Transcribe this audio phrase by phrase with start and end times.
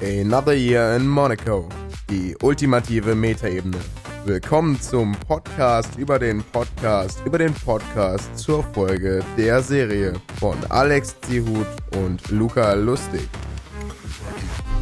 [0.00, 1.68] Another Year in Monaco.
[2.08, 3.76] Die ultimative Metaebene.
[4.24, 11.20] Willkommen zum Podcast über den Podcast über den Podcast zur Folge der Serie von Alex
[11.20, 13.28] Zihut und Luca Lustig.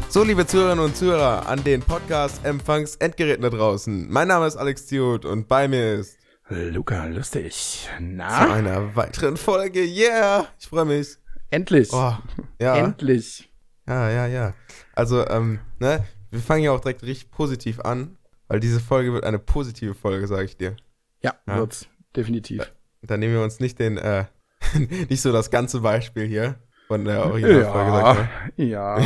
[0.07, 4.09] So, liebe Zuhörerinnen und Zuhörer an den Podcast-Empfangs-Endgeräten da draußen.
[4.09, 7.89] Mein Name ist Alex Zihut und bei mir ist Luca, lustig.
[7.99, 8.45] Na?
[8.45, 9.83] Zu einer weiteren Folge.
[9.83, 10.47] Yeah!
[10.59, 11.17] Ich freue mich.
[11.49, 11.91] Endlich.
[11.91, 12.13] Oh,
[12.59, 12.77] ja.
[12.77, 13.49] Endlich.
[13.87, 14.53] Ja, ja, ja.
[14.93, 18.17] Also, ähm, ne, wir fangen ja auch direkt richtig positiv an,
[18.47, 20.75] weil diese Folge wird eine positive Folge, sage ich dir.
[21.21, 21.87] Ja, ja, wird's.
[22.15, 22.71] Definitiv.
[23.01, 24.25] Da nehmen wir uns nicht den, äh,
[25.09, 26.55] nicht so das ganze Beispiel hier
[26.87, 28.29] von der Originalfolge.
[28.57, 29.05] Ja, ja.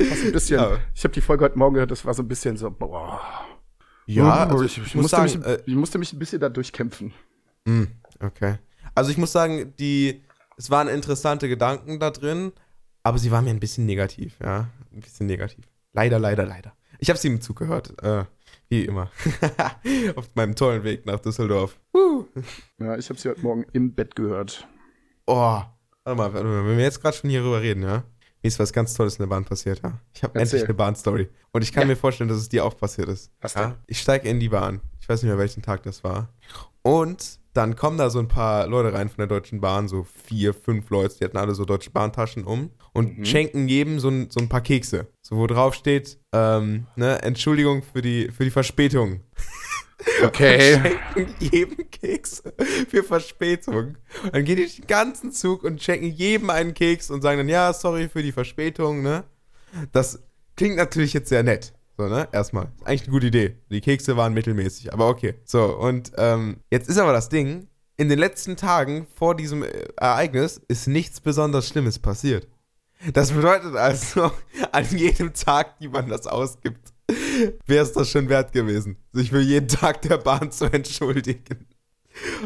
[0.00, 0.78] ein bisschen, ja.
[0.94, 3.20] Ich habe die Folge heute Morgen gehört, das war so ein bisschen so, boah.
[4.06, 7.12] Ja, also ich, ich, musste sagen, mich, äh, ich musste mich ein bisschen da durchkämpfen.
[7.66, 7.88] Hm,
[8.20, 8.58] okay.
[8.94, 10.22] Also ich muss sagen, die,
[10.56, 12.52] es waren interessante Gedanken da drin,
[13.04, 14.68] aber sie waren mir ein bisschen negativ, ja.
[14.92, 15.64] Ein bisschen negativ.
[15.92, 16.72] Leider, leider, leider.
[16.98, 18.24] Ich habe sie im Zug gehört, äh,
[18.68, 19.10] wie immer.
[20.16, 21.78] Auf meinem tollen Weg nach Düsseldorf.
[21.94, 22.24] Uh.
[22.80, 24.66] Ja, ich habe sie heute Morgen im Bett gehört.
[25.26, 25.68] Oh, warte
[26.04, 28.04] mal, warte mal, wenn wir jetzt gerade schon hierüber reden, ja.
[28.44, 29.98] Mir ist was ganz Tolles in der Bahn passiert, ja.
[30.12, 31.30] Ich habe endlich eine Bahnstory.
[31.52, 31.86] Und ich kann ja.
[31.86, 33.30] mir vorstellen, dass es dir auch passiert ist.
[33.40, 33.72] Was denn?
[33.86, 34.82] Ich steige in die Bahn.
[35.00, 36.28] Ich weiß nicht mehr, welchen Tag das war.
[36.82, 40.52] Und dann kommen da so ein paar Leute rein von der Deutschen Bahn, so vier,
[40.52, 43.24] fünf Leute, die hatten alle so Deutsche Bahntaschen um und mhm.
[43.24, 45.06] schenken jedem so ein, so ein paar Kekse.
[45.22, 49.20] So, wo drauf steht, ähm, ne, Entschuldigung für die, für die Verspätung.
[50.24, 50.74] Okay.
[50.74, 52.54] Und schenken jedem Kekse
[52.88, 53.96] für Verspätung.
[54.22, 57.48] Und dann gehen die den ganzen Zug und schenken jedem einen Keks und sagen dann,
[57.48, 59.24] ja, sorry für die Verspätung, ne?
[59.92, 60.22] Das
[60.56, 61.72] klingt natürlich jetzt sehr nett.
[61.96, 62.28] So, ne?
[62.32, 62.68] Erstmal.
[62.84, 63.56] Eigentlich eine gute Idee.
[63.70, 65.34] Die Kekse waren mittelmäßig, aber okay.
[65.44, 69.86] So, und ähm, jetzt ist aber das Ding, in den letzten Tagen vor diesem äh,
[69.96, 72.48] Ereignis ist nichts besonders Schlimmes passiert.
[73.12, 74.32] Das bedeutet also,
[74.72, 76.93] an jedem Tag, die man das ausgibt,
[77.66, 81.66] wäre es das schon wert gewesen, sich für jeden Tag der Bahn zu entschuldigen.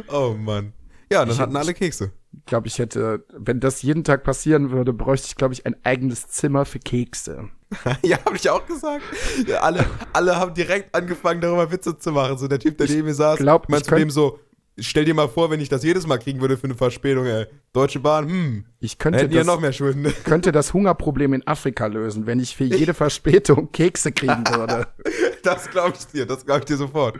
[0.09, 0.73] Oh Mann.
[1.11, 2.13] Ja, dann ich hatten alle Kekse.
[2.33, 5.77] Ich glaube, ich hätte, wenn das jeden Tag passieren würde, bräuchte ich, glaube ich, ein
[5.85, 7.49] eigenes Zimmer für Kekse.
[8.03, 9.03] ja, habe ich auch gesagt.
[9.47, 12.39] Ja, alle, alle haben direkt angefangen, darüber Witze zu machen.
[12.39, 14.39] So der Typ, der neben mir saß, glaub, meinte zu dem so,
[14.81, 17.47] stell dir mal vor, wenn ich das jedes Mal kriegen würde für eine Verspätung, ey.
[17.73, 18.65] Deutsche Bahn, hm.
[18.81, 20.13] Ich könnte hätten das, ja noch mehr Schulden.
[20.25, 24.87] könnte das Hungerproblem in Afrika lösen, wenn ich für jede Verspätung Kekse kriegen würde.
[25.43, 27.17] das glaube ich dir, das glaube ich dir sofort.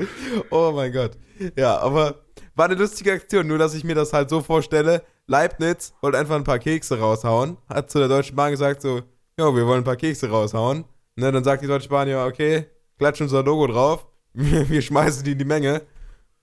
[0.51, 1.13] Oh mein Gott.
[1.57, 2.25] Ja, aber
[2.55, 5.03] war eine lustige Aktion, nur dass ich mir das halt so vorstelle.
[5.27, 9.03] Leibniz wollte einfach ein paar Kekse raushauen, hat zu der Deutschen Bahn gesagt so,
[9.39, 10.85] ja, wir wollen ein paar Kekse raushauen.
[11.17, 12.67] Ne, dann sagt die Deutsche Bahn, ja, okay,
[12.99, 15.83] klatsch unser Logo drauf, wir schmeißen die in die Menge.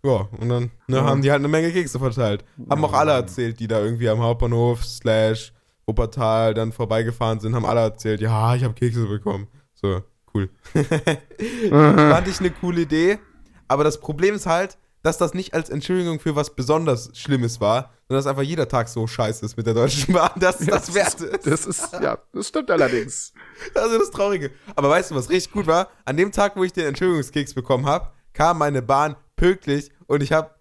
[0.05, 1.03] Ja, und dann ne, ja.
[1.03, 2.45] haben die halt eine Menge Kekse verteilt.
[2.69, 5.51] Haben auch alle erzählt, die da irgendwie am Hauptbahnhof slash
[5.87, 9.47] Wuppertal dann vorbeigefahren sind, haben alle erzählt, ja, ich habe Kekse bekommen.
[9.73, 10.01] So,
[10.33, 10.49] cool.
[11.69, 13.19] Fand ich eine coole Idee.
[13.67, 17.91] Aber das Problem ist halt, dass das nicht als Entschuldigung für was besonders Schlimmes war,
[18.07, 20.93] sondern dass einfach jeder Tag so scheiße ist mit der Deutschen Bahn, dass ja, das
[20.93, 21.47] wert ist.
[21.47, 23.33] Das ist, ja, das stimmt allerdings.
[23.73, 24.51] Also das Traurige.
[24.75, 25.89] Aber weißt du, was richtig gut war?
[26.03, 30.31] An dem Tag, wo ich den Entschuldigungskeks bekommen habe, kam meine Bahn pünktlich und ich
[30.31, 30.51] habe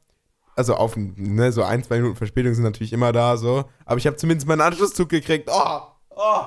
[0.56, 3.64] also auf ne, so ein, zwei Minuten Verspätung sind natürlich immer da, so.
[3.84, 5.50] Aber ich habe zumindest meinen Anschlusszug gekriegt.
[5.52, 6.42] Oh, oh.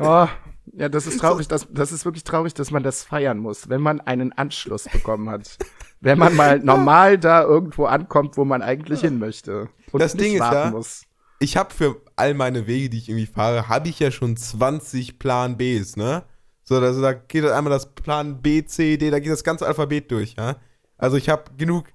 [0.00, 0.28] Oh,
[0.74, 1.48] ja, das ist traurig.
[1.48, 5.28] Das, das ist wirklich traurig, dass man das feiern muss, wenn man einen Anschluss bekommen
[5.28, 5.58] hat
[6.00, 9.68] wenn man mal normal da irgendwo ankommt, wo man eigentlich hin möchte.
[9.92, 11.02] Und das Ding ist ja, muss.
[11.40, 15.18] ich habe für all meine Wege, die ich irgendwie fahre, habe ich ja schon 20
[15.18, 16.24] Plan Bs, ne?
[16.62, 20.10] So, also da geht einmal das Plan B, C, D, da geht das ganze Alphabet
[20.10, 20.56] durch, ja?
[20.98, 21.86] Also ich habe genug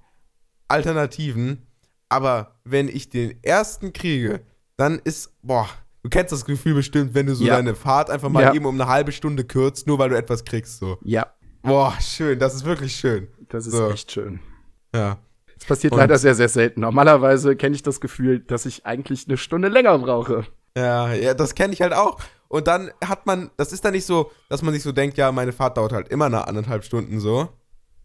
[0.68, 1.66] Alternativen,
[2.08, 4.40] aber wenn ich den ersten kriege,
[4.76, 5.68] dann ist, boah,
[6.02, 7.56] du kennst das Gefühl bestimmt, wenn du so ja.
[7.56, 8.54] deine Fahrt einfach mal ja.
[8.54, 10.98] eben um eine halbe Stunde kürzt, nur weil du etwas kriegst, so.
[11.02, 11.26] Ja.
[11.62, 13.28] Boah, schön, das ist wirklich schön.
[13.48, 13.90] Das ist so.
[13.90, 14.40] echt schön.
[14.94, 15.18] Ja.
[15.56, 16.80] Das passiert Und leider sehr, sehr selten.
[16.80, 20.44] Normalerweise kenne ich das Gefühl, dass ich eigentlich eine Stunde länger brauche.
[20.76, 22.18] Ja, ja, das kenne ich halt auch.
[22.48, 25.32] Und dann hat man, das ist dann nicht so, dass man sich so denkt, ja,
[25.32, 27.48] meine Fahrt dauert halt immer eine anderthalb Stunden so.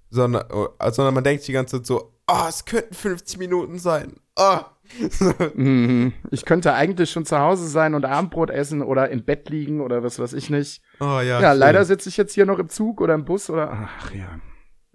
[0.09, 4.17] Sondern, oh, sondern man denkt die ganze Zeit so, oh, es könnten 50 Minuten sein.
[4.35, 4.59] Oh.
[6.31, 10.03] Ich könnte eigentlich schon zu Hause sein und Abendbrot essen oder im Bett liegen oder
[10.03, 10.81] was weiß ich nicht.
[10.99, 11.39] Oh ja.
[11.39, 11.59] Ja, schön.
[11.59, 13.71] leider sitze ich jetzt hier noch im Zug oder im Bus oder.
[13.71, 14.39] Ach ja.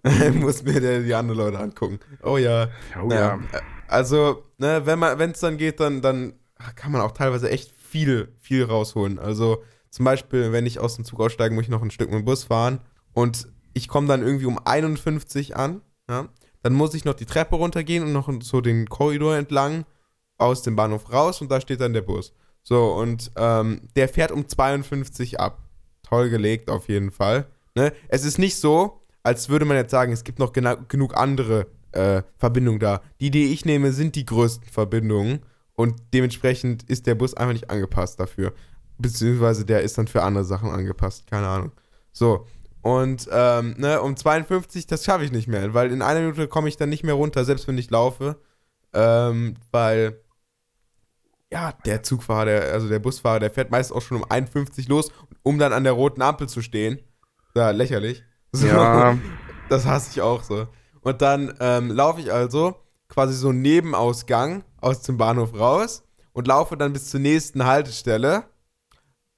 [0.32, 2.00] muss mir die anderen Leute angucken.
[2.22, 2.68] Oh ja.
[3.02, 3.38] Oh ja.
[3.88, 6.34] Also, ne, wenn man, wenn es dann geht, dann, dann
[6.74, 9.18] kann man auch teilweise echt viel, viel rausholen.
[9.18, 12.18] Also zum Beispiel, wenn ich aus dem Zug aussteige, muss ich noch ein Stück mit
[12.18, 12.80] dem Bus fahren
[13.12, 15.80] und ich komme dann irgendwie um 51 an.
[16.08, 16.28] Ja?
[16.64, 19.84] Dann muss ich noch die Treppe runtergehen und noch so den Korridor entlang
[20.38, 22.32] aus dem Bahnhof raus und da steht dann der Bus.
[22.62, 25.58] So, und ähm, der fährt um 52 ab.
[26.02, 27.46] Toll gelegt auf jeden Fall.
[27.74, 27.92] Ne?
[28.08, 32.22] Es ist nicht so, als würde man jetzt sagen, es gibt noch genug andere äh,
[32.38, 33.02] Verbindungen da.
[33.20, 35.40] Die, die ich nehme, sind die größten Verbindungen
[35.74, 38.54] und dementsprechend ist der Bus einfach nicht angepasst dafür.
[38.96, 41.72] Beziehungsweise der ist dann für andere Sachen angepasst, keine Ahnung.
[42.10, 42.46] So,
[42.84, 46.68] und ähm, ne, um 52, das schaffe ich nicht mehr, weil in einer Minute komme
[46.68, 48.36] ich dann nicht mehr runter, selbst wenn ich laufe.
[48.92, 50.20] Ähm, weil,
[51.50, 55.10] ja, der Zugfahrer, der, also der Busfahrer, der fährt meist auch schon um 51 los,
[55.42, 57.00] um dann an der roten Ampel zu stehen.
[57.54, 58.22] Ja, lächerlich.
[58.52, 59.16] So, Ja.
[59.70, 60.68] Das hasse ich auch so.
[61.00, 62.76] Und dann ähm, laufe ich also
[63.08, 66.04] quasi so einen Nebenausgang aus dem Bahnhof raus
[66.34, 68.44] und laufe dann bis zur nächsten Haltestelle.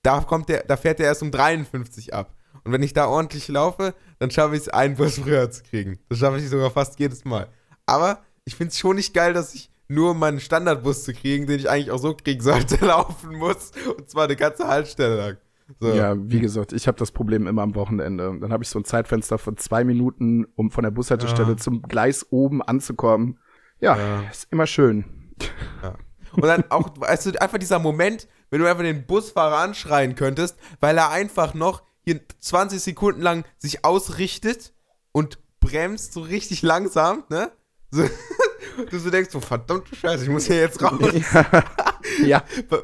[0.02, 2.35] Da, kommt der, da fährt der erst um 53 ab.
[2.66, 5.98] Und wenn ich da ordentlich laufe, dann schaffe ich es, einen Bus früher zu kriegen.
[6.08, 7.48] Das schaffe ich sogar fast jedes Mal.
[7.86, 11.46] Aber ich finde es schon nicht geil, dass ich nur um meinen Standardbus zu kriegen,
[11.46, 13.70] den ich eigentlich auch so kriegen sollte, laufen muss.
[13.96, 15.36] Und zwar eine ganze Haltestelle lang.
[15.80, 15.88] So.
[15.94, 18.36] Ja, wie gesagt, ich habe das Problem immer am Wochenende.
[18.40, 21.56] Dann habe ich so ein Zeitfenster von zwei Minuten, um von der Bushaltestelle Ja.
[21.56, 23.38] zum Gleis oben anzukommen.
[23.80, 24.22] Ja, Ja.
[24.30, 25.04] ist immer schön.
[26.32, 30.56] Und dann auch, weißt du, einfach dieser Moment, wenn du einfach den Busfahrer anschreien könntest,
[30.80, 34.72] weil er einfach noch hier 20 Sekunden lang sich ausrichtet
[35.12, 37.50] und bremst so richtig langsam, ne?
[37.90, 38.04] So,
[38.90, 41.00] du so denkst, so verdammte Scheiße, ich muss hier jetzt raus.
[42.24, 42.78] ja, bei,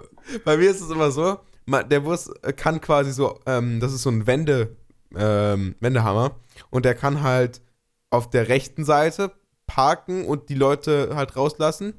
[0.44, 4.02] bei mir ist es immer so, der Bus äh, kann quasi so, ähm, das ist
[4.02, 4.76] so ein Wende,
[5.14, 6.36] ähm, Wendehammer
[6.70, 7.62] und der kann halt
[8.10, 9.32] auf der rechten Seite
[9.66, 11.94] parken und die Leute halt rauslassen.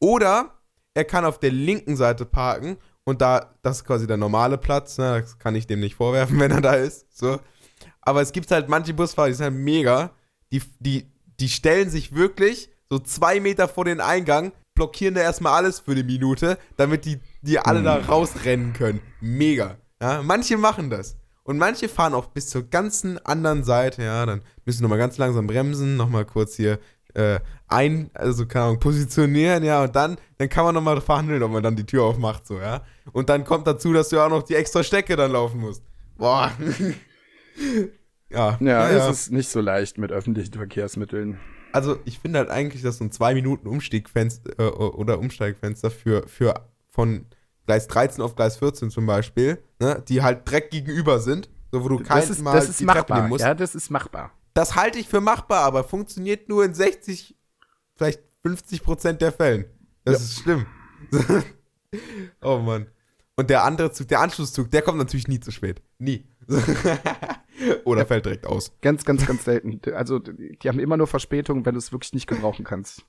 [0.00, 0.54] Oder
[0.94, 4.98] er kann auf der linken Seite parken und da, das ist quasi der normale Platz,
[4.98, 5.20] ne?
[5.20, 7.06] das kann ich dem nicht vorwerfen, wenn er da ist.
[7.16, 7.38] So.
[8.00, 10.10] Aber es gibt halt manche Busfahrer, die sind halt mega,
[10.52, 11.10] die, die,
[11.40, 15.92] die stellen sich wirklich so zwei Meter vor den Eingang, blockieren da erstmal alles für
[15.92, 19.00] eine Minute, damit die, die alle da rausrennen können.
[19.20, 19.76] Mega.
[20.00, 20.22] Ja?
[20.22, 21.16] Manche machen das.
[21.44, 25.46] Und manche fahren auch bis zur ganzen anderen Seite, ja, dann müssen nochmal ganz langsam
[25.46, 26.78] bremsen, nochmal kurz hier
[27.14, 31.50] äh, ein, also keine Ahnung, positionieren, ja, und dann, dann kann man nochmal verhandeln, ob
[31.52, 32.82] man dann die Tür aufmacht, so, ja.
[33.12, 35.82] Und dann kommt dazu, dass du auch noch die extra Stecke dann laufen musst.
[36.16, 36.52] Boah.
[38.30, 39.08] ja, ja, ja.
[39.08, 41.38] es ist nicht so leicht mit öffentlichen Verkehrsmitteln.
[41.72, 46.28] Also ich finde halt eigentlich, dass so ein 2 Minuten Umstiegfenster äh, oder Umsteigfenster für,
[46.28, 46.54] für
[46.90, 47.26] von
[47.66, 51.88] Gleis 13 auf Gleis 14 zum Beispiel, ne, die halt direkt gegenüber sind, so wo
[51.88, 53.16] du kein Das ist, Mal das ist die Treppe machbar.
[53.18, 53.44] nehmen musst.
[53.44, 54.32] Ja, das ist machbar.
[54.54, 57.36] Das halte ich für machbar, aber funktioniert nur in 60,
[57.96, 59.64] vielleicht 50 Prozent der Fällen.
[60.04, 60.24] Das Ja.
[60.24, 60.66] ist schlimm.
[62.42, 62.86] oh Mann.
[63.36, 65.82] Und der andere Zug, der Anschlusszug, der kommt natürlich nie zu spät.
[65.98, 66.24] Nie.
[67.84, 68.72] Oder fällt direkt aus.
[68.80, 69.80] Ganz, ganz, ganz selten.
[69.94, 73.02] Also, die haben immer nur Verspätung, wenn du es wirklich nicht gebrauchen kannst.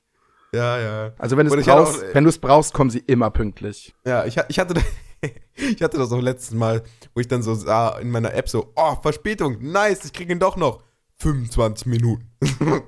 [0.54, 1.14] Ja, ja.
[1.18, 3.94] Also, wenn du es brauchst, auch- wenn du es brauchst, kommen sie immer pünktlich.
[4.06, 4.82] Ja, ich, ich, hatte,
[5.56, 6.84] ich hatte das auch letztes Mal,
[7.14, 10.40] wo ich dann so sah in meiner App so, oh, Verspätung, nice, ich kriege ihn
[10.40, 10.82] doch noch.
[11.20, 12.30] 25 Minuten.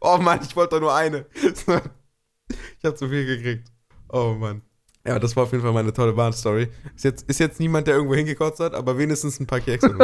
[0.00, 1.26] oh Mann, ich wollte doch nur eine.
[1.34, 3.70] ich habe zu viel gekriegt.
[4.08, 4.62] Oh Mann.
[5.04, 6.68] Ja, das war auf jeden Fall meine tolle Bahnstory.
[6.94, 9.96] Ist jetzt, ist jetzt niemand, der irgendwo hingekotzt hat, aber wenigstens ein paar Kekse.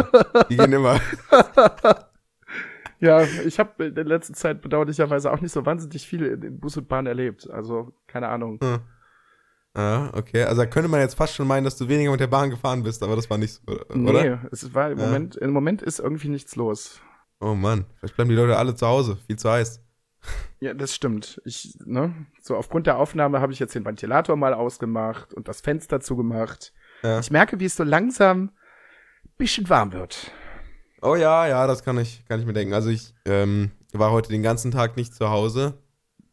[0.51, 1.01] Die gehen immer.
[3.01, 6.59] Ja, ich habe in der letzten Zeit bedauerlicherweise auch nicht so wahnsinnig viel in, in
[6.59, 7.49] Bus und Bahn erlebt.
[7.49, 8.59] Also, keine Ahnung.
[8.61, 8.81] Hm.
[9.75, 10.43] Ah, okay.
[10.43, 12.83] Also da könnte man jetzt fast schon meinen, dass du weniger mit der Bahn gefahren
[12.83, 13.87] bist, aber das war nicht so, oder?
[13.95, 15.07] Nee, es war im Ja.
[15.07, 17.01] Moment, im Moment ist irgendwie nichts los.
[17.41, 19.19] Oh Mann, vielleicht bleiben die Leute alle zu Hause.
[19.27, 19.81] Viel zu heiß.
[20.61, 21.41] Ja, das stimmt.
[21.45, 25.61] Ich, ne, so aufgrund der Aufnahme habe ich jetzt den Ventilator mal ausgemacht und das
[25.61, 26.73] Fenster zugemacht.
[27.03, 27.21] Ja.
[27.21, 28.51] Ich merke, wie es so langsam
[29.25, 30.33] ein bisschen warm wird.
[31.01, 32.75] Oh ja, ja, das kann ich, kann ich mir denken.
[32.75, 35.79] Also ich ähm, war heute den ganzen Tag nicht zu Hause,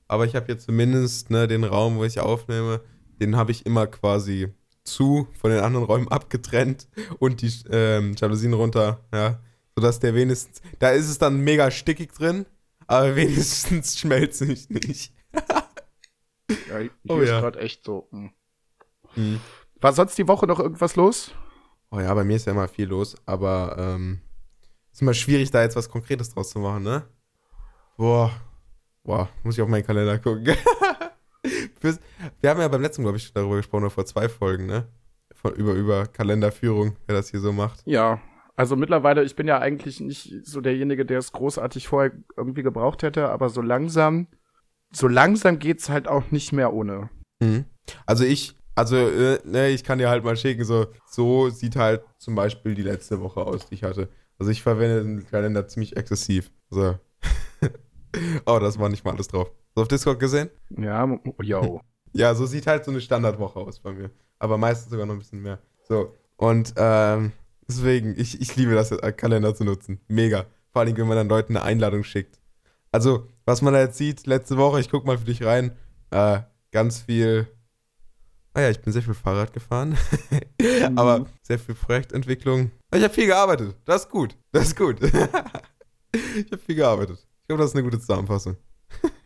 [0.07, 2.81] aber ich habe jetzt zumindest ne, den Raum, wo ich aufnehme,
[3.21, 4.51] den habe ich immer quasi
[4.83, 6.87] zu, von den anderen Räumen abgetrennt
[7.19, 9.39] und die ähm, Jalousien runter, ja,
[9.75, 12.45] sodass der wenigstens, da ist es dann mega stickig drin,
[12.87, 15.13] aber wenigstens schmelzt es nicht.
[16.69, 17.39] Ja, hier Oh ist ja.
[17.41, 18.07] gerade echt so.
[18.11, 18.29] hm.
[19.15, 19.39] Hm.
[19.81, 21.31] War sonst die Woche noch irgendwas los?
[21.89, 24.21] Oh ja, bei mir ist ja immer viel los, aber ähm,
[24.91, 27.07] ist immer schwierig, da jetzt was Konkretes draus zu machen, ne?
[27.97, 28.31] Boah,
[29.03, 30.45] boah, muss ich auf meinen Kalender gucken.
[32.41, 34.87] Wir haben ja beim letzten, glaube ich, darüber gesprochen, vor zwei Folgen, ne?
[35.33, 37.81] Von, über, über Kalenderführung, wer das hier so macht.
[37.85, 38.21] Ja,
[38.55, 43.03] also mittlerweile, ich bin ja eigentlich nicht so derjenige, der es großartig vorher irgendwie gebraucht
[43.03, 44.27] hätte, aber so langsam,
[44.91, 47.09] so langsam geht's halt auch nicht mehr ohne.
[47.39, 47.65] Mhm.
[48.05, 52.03] Also ich, also, äh, ne, ich kann dir halt mal schicken, so, so sieht halt
[52.17, 54.09] zum Beispiel die letzte Woche aus, die ich hatte.
[54.39, 56.51] Also ich verwende den Kalender ziemlich exzessiv.
[56.69, 56.95] So.
[58.45, 59.47] oh, das war nicht mal alles drauf.
[59.49, 60.49] Hast du auf Discord gesehen?
[60.69, 61.81] Ja, m- yo.
[62.17, 64.09] Ja, so sieht halt so eine Standardwoche aus bei mir.
[64.39, 65.59] Aber meistens sogar noch ein bisschen mehr.
[65.83, 66.13] So.
[66.37, 67.33] Und ähm,
[67.67, 69.99] deswegen, ich, ich liebe das, als Kalender zu nutzen.
[70.07, 70.45] Mega.
[70.71, 72.39] Vor allem, wenn man dann Leuten eine Einladung schickt.
[72.91, 75.71] Also, was man da jetzt sieht, letzte Woche, ich guck mal für dich rein,
[76.11, 76.39] äh,
[76.71, 77.47] ganz viel.
[78.53, 79.97] Ah ja, ich bin sehr viel Fahrrad gefahren.
[80.95, 82.71] Aber sehr viel Projektentwicklung.
[82.93, 83.75] Ich habe viel gearbeitet.
[83.83, 84.37] Das ist gut.
[84.51, 85.01] Das ist gut.
[85.01, 87.25] ich habe viel gearbeitet.
[87.41, 88.55] Ich glaube, das ist eine gute Zusammenfassung.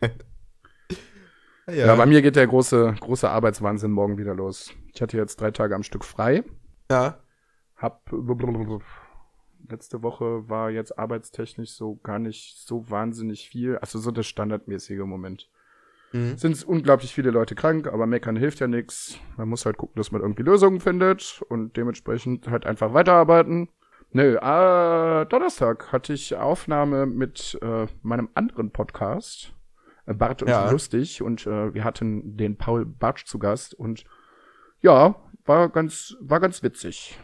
[1.68, 1.86] ja.
[1.86, 4.72] ja, bei mir geht der große, große Arbeitswahnsinn morgen wieder los.
[4.92, 6.42] Ich hatte jetzt drei Tage am Stück frei.
[6.90, 7.22] Ja.
[7.80, 8.12] Hab
[9.68, 13.78] letzte Woche war jetzt arbeitstechnisch so gar nicht so wahnsinnig viel.
[13.78, 15.48] Also so das standardmäßige Moment.
[16.12, 16.36] Mhm.
[16.36, 19.18] Sind unglaublich viele Leute krank, aber meckern hilft ja nichts.
[19.36, 23.68] Man muss halt gucken, dass man irgendwie Lösungen findet und dementsprechend halt einfach weiterarbeiten.
[24.12, 29.54] Nö, äh, Donnerstag hatte ich Aufnahme mit äh, meinem anderen Podcast,
[30.06, 30.68] äh, Bart und ja.
[30.68, 34.04] Lustig, und äh, wir hatten den Paul Bartsch zu Gast und
[34.80, 37.20] ja, war ganz, war ganz witzig.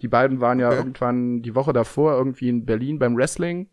[0.00, 0.78] Die beiden waren ja okay.
[0.78, 3.68] irgendwann die Woche davor irgendwie in Berlin beim Wrestling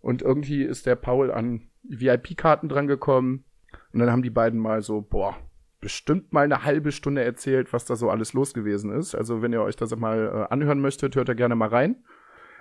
[0.00, 3.44] und irgendwie ist der Paul an VIP-Karten drangekommen
[3.92, 5.36] und dann haben die beiden mal so, boah,
[5.80, 9.14] bestimmt mal eine halbe Stunde erzählt, was da so alles los gewesen ist.
[9.14, 12.04] Also wenn ihr euch das mal äh, anhören möchtet, hört da gerne mal rein.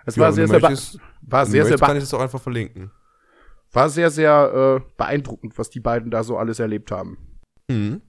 [0.06, 2.92] Es ja, war sehr, sehr, möchtest, war sehr, sehr, kann ich es auch einfach verlinken.
[3.72, 7.18] War sehr, sehr äh, beeindruckend, was die beiden da so alles erlebt haben.
[7.68, 8.02] Mhm.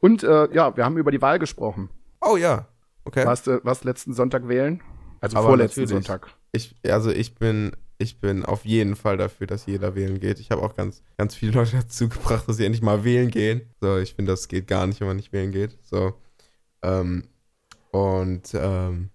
[0.00, 1.90] Und äh, ja, wir haben über die Wahl gesprochen.
[2.20, 2.68] Oh ja.
[3.08, 3.24] Okay.
[3.24, 4.82] Warst du warst letzten Sonntag wählen?
[5.22, 6.28] Also Aber vorletzten Sonntag.
[6.52, 10.40] Ich, also ich bin, ich bin auf jeden Fall dafür, dass jeder wählen geht.
[10.40, 13.62] Ich habe auch ganz, ganz viele Leute dazu gebracht, dass sie endlich mal wählen gehen.
[13.80, 15.78] So, ich finde, das geht gar nicht, wenn man nicht wählen geht.
[15.84, 16.12] So.
[16.82, 17.24] Ähm,
[17.92, 19.08] und ähm,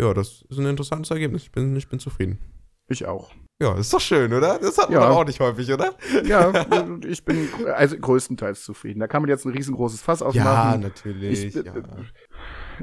[0.00, 1.42] ja, das ist ein interessantes Ergebnis.
[1.42, 2.38] Ich bin, ich bin zufrieden.
[2.88, 3.30] Ich auch.
[3.60, 4.58] Ja, ist doch schön, oder?
[4.58, 5.10] Das hat man ja.
[5.10, 5.92] auch nicht häufig, oder?
[6.24, 6.52] Ja,
[7.06, 9.00] ich bin also größtenteils zufrieden.
[9.00, 10.80] Da kann man jetzt ein riesengroßes Fass aufmachen.
[10.80, 11.44] Ja, natürlich.
[11.46, 11.74] Ich, ja.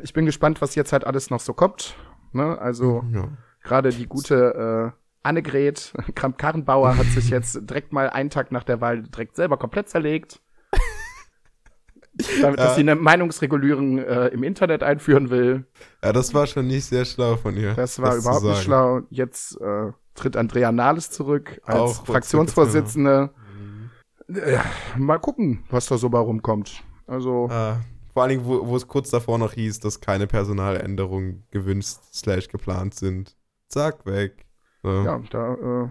[0.04, 1.96] Ich bin gespannt, was jetzt halt alles noch so kommt.
[2.34, 2.58] Ne?
[2.60, 3.30] Also ja.
[3.64, 8.82] gerade die gute äh, Annegret Kramp-Karrenbauer hat sich jetzt direkt mal einen Tag nach der
[8.82, 10.42] Wahl direkt selber komplett zerlegt.
[12.42, 12.66] damit, ja.
[12.66, 15.66] dass sie eine Meinungsregulierung äh, im Internet einführen will.
[16.04, 17.74] Ja, das war schon nicht sehr schlau von ihr.
[17.74, 19.02] Das war das überhaupt nicht schlau.
[19.10, 23.32] Jetzt äh, tritt Andrea Nahles zurück als Auch Fraktionsvorsitzende.
[23.34, 23.92] Mhm.
[24.28, 24.64] Ja,
[24.98, 26.84] mal gucken, was da so bei rumkommt.
[27.06, 27.48] Also.
[27.52, 27.82] Ah,
[28.16, 32.48] vor allen Dingen, wo, wo es kurz davor noch hieß, dass keine Personaländerungen gewünscht slash
[32.48, 33.36] geplant sind.
[33.68, 34.46] Zack, weg.
[34.82, 34.90] So.
[35.04, 35.90] Ja, da äh,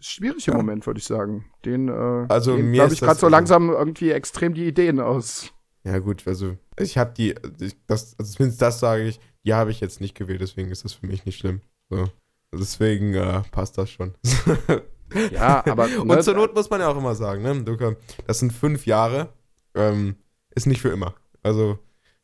[0.00, 0.58] ist schwierig im ja.
[0.58, 1.44] Moment, würde ich sagen.
[1.64, 5.52] Den, äh, also den, mir ich gerade so langsam irgendwie extrem die Ideen aus.
[5.84, 9.70] Ja, gut, also ich habe die, ich, das, also zumindest das sage ich, die habe
[9.70, 11.60] ich jetzt nicht gewählt, deswegen ist das für mich nicht schlimm.
[11.90, 12.08] So.
[12.52, 14.14] Deswegen äh, passt das schon.
[15.30, 15.86] ja, aber.
[15.88, 17.94] Ne, Und zur Not muss man ja auch immer sagen, ne, Luca,
[18.26, 19.32] das sind fünf Jahre,
[19.76, 20.16] ähm,
[20.56, 21.14] ist nicht für immer.
[21.42, 21.78] Also,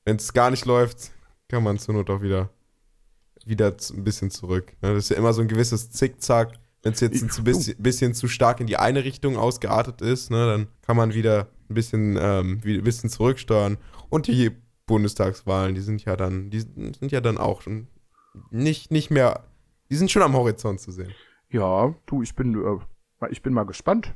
[0.04, 1.12] wenn es gar nicht läuft,
[1.48, 2.50] kann man zur Not auch wieder,
[3.44, 4.76] wieder ein bisschen zurück.
[4.82, 4.94] Ne?
[4.94, 6.52] Das ist ja immer so ein gewisses Zickzack.
[6.82, 10.46] Wenn es jetzt ein bisschen, bisschen, zu stark in die eine Richtung ausgeartet ist, ne,
[10.46, 13.78] dann kann man wieder ein bisschen, ähm, ein bisschen zurücksteuern.
[14.10, 14.52] Und die
[14.86, 17.88] Bundestagswahlen, die sind ja dann, die sind ja dann auch schon
[18.50, 19.48] nicht, nicht mehr
[19.90, 21.14] die sind schon am Horizont zu sehen.
[21.50, 24.14] Ja, du, ich bin, äh, ich bin mal gespannt,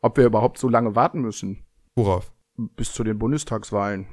[0.00, 1.64] ob wir überhaupt so lange warten müssen.
[1.96, 2.32] Worauf?
[2.58, 4.06] Bis zu den Bundestagswahlen.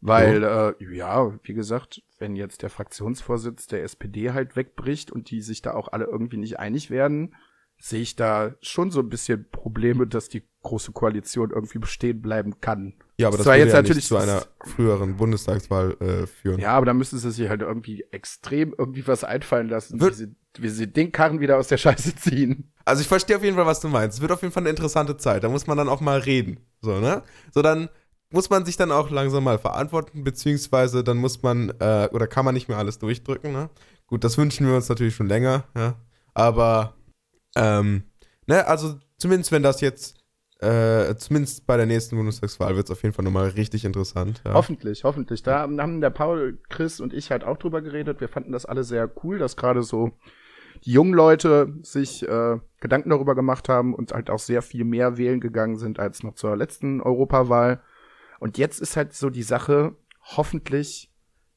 [0.00, 0.70] Weil, ja.
[0.70, 5.62] Äh, ja, wie gesagt, wenn jetzt der Fraktionsvorsitz der SPD halt wegbricht und die sich
[5.62, 7.34] da auch alle irgendwie nicht einig werden,
[7.78, 12.60] sehe ich da schon so ein bisschen Probleme, dass die große Koalition irgendwie bestehen bleiben
[12.60, 12.94] kann.
[13.18, 16.60] Ja, aber das, das würde jetzt ja natürlich zu einer früheren Bundestagswahl äh, führen.
[16.60, 20.34] Ja, aber da müssten sie sich halt irgendwie extrem irgendwie was einfallen lassen, wie sie,
[20.62, 22.72] wie sie den Karren wieder aus der Scheiße ziehen.
[22.84, 24.18] Also ich verstehe auf jeden Fall, was du meinst.
[24.18, 25.44] Es wird auf jeden Fall eine interessante Zeit.
[25.44, 26.60] Da muss man dann auch mal reden.
[26.80, 27.22] So, ne?
[27.52, 27.88] So, dann
[28.30, 32.44] muss man sich dann auch langsam mal verantworten, beziehungsweise dann muss man, äh, oder kann
[32.44, 33.70] man nicht mehr alles durchdrücken, ne?
[34.06, 35.96] Gut, das wünschen wir uns natürlich schon länger, ja.
[36.34, 36.94] Aber
[37.56, 38.04] ähm,
[38.46, 40.22] ne, also zumindest wenn das jetzt,
[40.60, 44.42] äh, zumindest bei der nächsten Bundestagswahl wird es auf jeden Fall nochmal richtig interessant.
[44.44, 44.54] Ja.
[44.54, 45.42] Hoffentlich, hoffentlich.
[45.42, 48.20] Da haben der Paul, Chris und ich halt auch drüber geredet.
[48.20, 50.12] Wir fanden das alle sehr cool, dass gerade so
[50.84, 55.16] die jungen Leute sich äh, Gedanken darüber gemacht haben und halt auch sehr viel mehr
[55.16, 57.80] wählen gegangen sind als noch zur letzten Europawahl.
[58.38, 59.96] Und jetzt ist halt so die Sache,
[60.36, 61.10] hoffentlich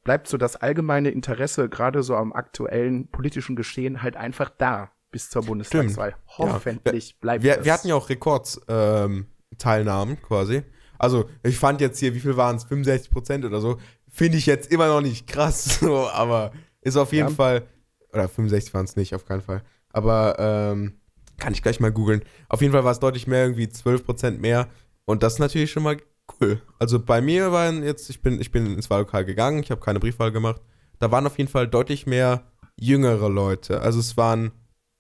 [0.04, 5.30] bleibt so das allgemeine Interesse gerade so am aktuellen politischen Geschehen halt einfach da bis
[5.30, 6.16] zur Bundestagswahl.
[6.38, 7.16] Hoffentlich ja.
[7.20, 7.66] bleibt wir, das.
[7.66, 10.64] Wir hatten ja auch Rekordteilnahmen ähm, quasi.
[10.98, 12.66] Also, ich fand jetzt hier, wie viel waren es?
[12.66, 13.78] 65 Prozent oder so.
[14.10, 17.36] Finde ich jetzt immer noch nicht krass, so, aber ist auf jeden ja.
[17.36, 17.68] Fall,
[18.14, 19.64] oder 65 waren es nicht, auf keinen Fall.
[19.92, 20.94] Aber ähm,
[21.38, 22.22] kann ich gleich mal googeln.
[22.50, 24.68] Auf jeden Fall war es deutlich mehr, irgendwie 12 Prozent mehr.
[25.06, 25.98] Und das ist natürlich schon mal
[26.42, 26.62] cool.
[26.78, 30.00] Also bei mir waren jetzt, ich bin, ich bin ins Wahllokal gegangen, ich habe keine
[30.00, 30.62] Briefwahl gemacht.
[31.00, 32.44] Da waren auf jeden Fall deutlich mehr
[32.80, 33.82] jüngere Leute.
[33.82, 34.52] Also es waren,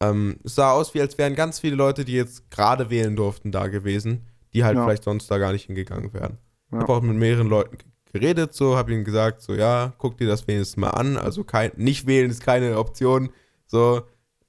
[0.01, 3.51] ähm, es sah aus, wie als wären ganz viele Leute, die jetzt gerade wählen durften,
[3.51, 4.83] da gewesen, die halt Ja.
[4.85, 6.37] vielleicht sonst da gar nicht hingegangen wären.
[6.67, 6.79] Ich Ja.
[6.79, 7.77] habe auch mit mehreren Leuten
[8.11, 11.17] geredet, so, habe ihnen gesagt, so, ja, guck dir das wenigstens mal an.
[11.17, 13.29] Also kein, nicht wählen ist keine Option.
[13.65, 14.03] So,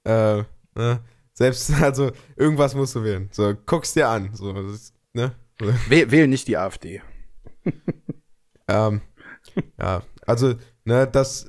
[0.04, 0.42] äh,
[0.74, 1.00] ne?
[1.32, 3.28] Selbst, also irgendwas musst du wählen.
[3.32, 4.30] So, guck's dir an.
[4.34, 5.32] So, ist, ne?
[5.88, 7.02] Wähl, wähl nicht die AfD.
[8.70, 9.00] Ähm,
[9.80, 11.48] ja, also, ne, das,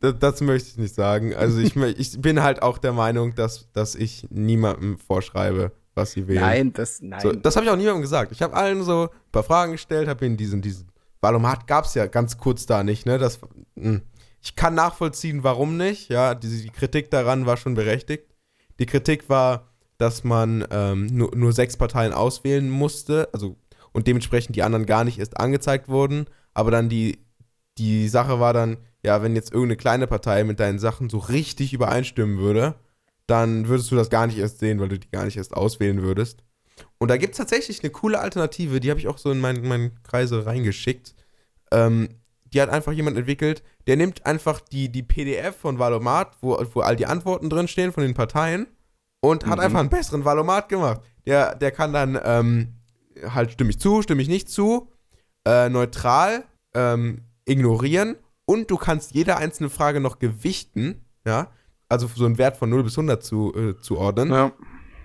[0.00, 1.32] das, das möchte ich nicht sagen.
[1.32, 6.26] Also, ich, ich bin halt auch der Meinung, dass, dass ich niemandem vorschreibe, was sie
[6.26, 6.40] wählen.
[6.40, 7.20] Nein, das, nein.
[7.20, 8.32] So, das habe ich auch niemandem gesagt.
[8.32, 10.89] Ich habe allen so ein paar Fragen gestellt, habe ihnen diesen, diesen
[11.20, 13.18] Valomat gab es ja ganz kurz da nicht, ne?
[13.18, 13.40] Das,
[13.74, 14.00] mh.
[14.40, 16.08] ich kann nachvollziehen, warum nicht.
[16.08, 18.34] Ja, die, die Kritik daran war schon berechtigt.
[18.78, 23.56] Die Kritik war, dass man ähm, nur, nur sechs Parteien auswählen musste, also
[23.92, 26.26] und dementsprechend die anderen gar nicht erst angezeigt wurden.
[26.54, 27.18] Aber dann die,
[27.78, 31.72] die Sache war dann, ja, wenn jetzt irgendeine kleine Partei mit deinen Sachen so richtig
[31.72, 32.76] übereinstimmen würde,
[33.26, 36.02] dann würdest du das gar nicht erst sehen, weil du die gar nicht erst auswählen
[36.02, 36.42] würdest.
[37.00, 39.66] Und da gibt es tatsächlich eine coole Alternative, die habe ich auch so in meinen
[39.66, 41.14] meinen Kreise reingeschickt.
[41.72, 42.10] Ähm,
[42.52, 46.80] die hat einfach jemand entwickelt, der nimmt einfach die, die PDF von Valomat, wo, wo
[46.80, 48.66] all die Antworten drinstehen von den Parteien
[49.20, 49.64] und hat Mhm.
[49.64, 51.00] einfach einen besseren Valomat gemacht.
[51.26, 52.74] Der, der kann dann ähm,
[53.34, 54.90] halt stimme ich zu, stimme ich nicht zu,
[55.46, 61.48] äh, neutral, ähm, ignorieren und du kannst jede einzelne Frage noch gewichten, ja,
[61.88, 64.52] also so einen Wert von 0 bis 100 zu, äh, zuordnen ja.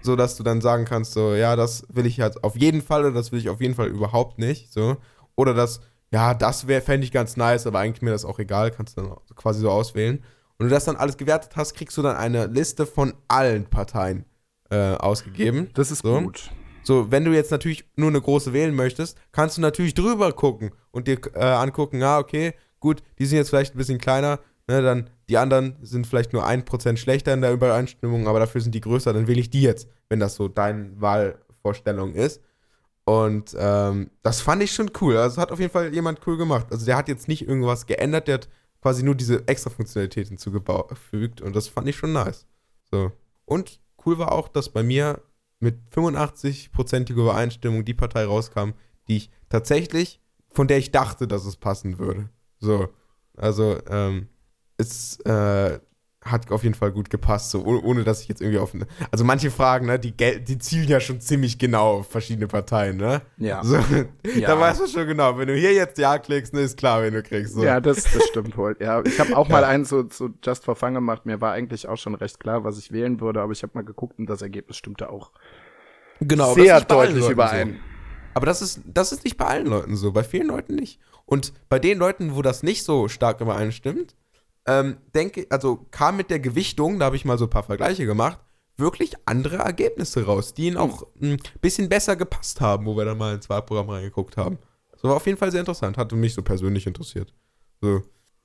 [0.06, 3.02] So dass du dann sagen kannst, so, ja, das will ich jetzt auf jeden Fall
[3.02, 4.98] oder das will ich auf jeden Fall überhaupt nicht, so.
[5.36, 5.82] Oder das,
[6.12, 9.02] ja, das wäre, fände ich ganz nice, aber eigentlich mir das auch egal, kannst du
[9.02, 10.24] dann quasi so auswählen.
[10.58, 14.24] Und du das dann alles gewertet hast, kriegst du dann eine Liste von allen Parteien
[14.70, 15.70] äh, ausgegeben.
[15.74, 16.22] Das ist So.
[16.22, 16.50] gut.
[16.84, 20.72] So, wenn du jetzt natürlich nur eine große wählen möchtest, kannst du natürlich drüber gucken
[20.92, 24.82] und dir äh, angucken, ah, okay, gut, die sind jetzt vielleicht ein bisschen kleiner, ne,
[24.84, 28.82] dann die anderen sind vielleicht nur 1% schlechter in der Übereinstimmung, aber dafür sind die
[28.82, 32.42] größer, dann wähle ich die jetzt, wenn das so deine Wahlvorstellung ist.
[33.06, 35.18] Und ähm, das fand ich schon cool.
[35.18, 36.68] Also hat auf jeden Fall jemand cool gemacht.
[36.72, 38.50] Also der hat jetzt nicht irgendwas geändert, der hat
[38.82, 42.46] quasi nur diese extra Funktionalität hinzugefügt und das fand ich schon nice.
[42.92, 43.12] So.
[43.46, 45.22] Und cool war auch, dass bei mir
[45.60, 48.72] mit 85%iger Übereinstimmung die Partei rauskam,
[49.08, 52.30] die ich tatsächlich, von der ich dachte, dass es passen würde.
[52.60, 52.90] So.
[53.36, 54.30] Also, ähm,
[54.78, 55.80] es äh,
[56.24, 58.74] hat auf jeden Fall gut gepasst, so ohne, ohne dass ich jetzt irgendwie auf.
[58.74, 62.98] eine- Also manche Fragen, ne, die, die zielen ja schon ziemlich genau auf verschiedene Parteien,
[62.98, 63.22] ne?
[63.38, 63.64] Ja.
[63.64, 63.78] So,
[64.36, 64.48] Ja.
[64.48, 67.14] Da weißt du schon genau, wenn du hier jetzt Ja klickst, ne, ist klar, wen
[67.14, 67.54] du kriegst.
[67.54, 67.64] So.
[67.64, 68.76] Ja, das, das stimmt wohl.
[68.80, 71.28] Ja, ich habe auch mal einen so, so Just for Fun gemacht.
[71.28, 73.84] Mir war eigentlich auch schon recht klar, was ich wählen würde, aber ich habe mal
[73.86, 75.32] geguckt und das Ergebnis stimmte auch
[76.22, 77.70] genau, sehr deutlich überein.
[77.74, 77.76] So.
[78.34, 81.00] Aber das ist, das ist nicht bei allen Leuten so, bei vielen Leuten nicht.
[81.28, 84.16] Und bei den Leuten, wo das nicht so stark übereinstimmt,
[84.67, 88.06] ähm, denke, also kam mit der Gewichtung, da habe ich mal so ein paar Vergleiche
[88.06, 88.39] gemacht,
[88.78, 93.17] wirklich andere Ergebnisse raus, die ihnen auch ein bisschen besser gepasst haben, wo wir dann
[93.17, 94.58] mal ins Wahlprogramm reingeguckt haben.
[94.91, 97.34] Das war auf jeden Fall sehr interessant, hatte mich so persönlich interessiert.
[97.82, 98.01] So.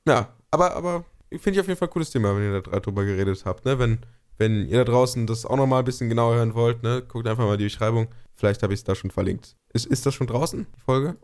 [0.07, 3.05] Ja, aber, aber finde ich auf jeden Fall ein cooles Thema, wenn ihr da drüber
[3.05, 3.79] geredet habt, ne?
[3.79, 4.01] Wenn,
[4.39, 7.45] wenn ihr da draußen das auch nochmal ein bisschen genauer hören wollt, ne, guckt einfach
[7.45, 8.09] mal die Beschreibung.
[8.35, 9.57] Vielleicht habe ich es da schon verlinkt.
[9.73, 11.17] Ist, ist das schon draußen, die Folge?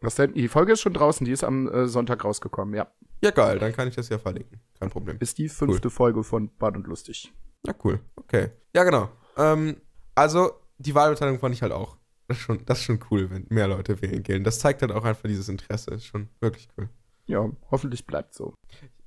[0.00, 0.34] Was denn?
[0.34, 2.86] Die Folge ist schon draußen, die ist am äh, Sonntag rausgekommen, ja.
[3.22, 4.60] Ja, geil, dann kann ich das ja verlinken.
[4.78, 5.16] Kein Problem.
[5.20, 7.32] Ist die fünfte Folge von Bad und Lustig.
[7.66, 8.00] Ja, cool.
[8.16, 8.50] Okay.
[8.74, 9.10] Ja, genau.
[9.36, 9.80] Ähm,
[10.14, 11.96] also, die Wahlbeteiligung fand ich halt auch.
[12.28, 14.44] Das ist, schon, das ist schon cool, wenn mehr Leute wählen gehen.
[14.44, 15.94] Das zeigt halt auch einfach dieses Interesse.
[15.94, 16.88] Ist schon wirklich cool.
[17.26, 18.54] Ja, hoffentlich bleibt so.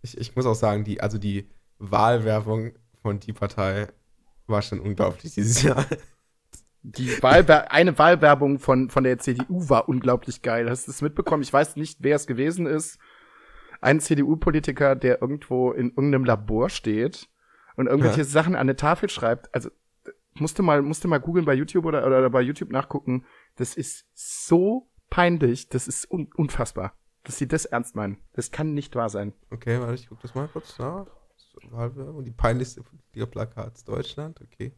[0.02, 1.48] Ich, ich muss auch sagen, die, also die
[1.78, 3.88] Wahlwerbung von die Partei
[4.48, 5.86] war schon unglaublich dieses Jahr.
[6.84, 10.68] Die Wahlwer eine Wahlwerbung von, von der CDU war unglaublich geil.
[10.70, 11.44] Hast du das mitbekommen?
[11.44, 12.98] Ich weiß nicht, wer es gewesen ist.
[13.82, 17.30] Ein CDU-Politiker, der irgendwo in irgendeinem Labor steht
[17.76, 18.26] und irgendwelche Ja.
[18.26, 19.54] Sachen an eine Tafel schreibt.
[19.54, 19.70] Also
[20.36, 23.26] musste mal, musste mal googeln bei YouTube oder, oder bei YouTube nachgucken.
[23.56, 25.68] Das ist so peinlich.
[25.70, 28.18] Das ist un unfassbar, dass sie das ernst meinen.
[28.34, 29.34] Das kann nicht wahr sein.
[29.50, 31.08] Okay, warte, ich guck das mal kurz nach.
[31.70, 32.82] Wahlwerbung, die peinlichste
[33.14, 34.74] Plakats Deutschland, okay.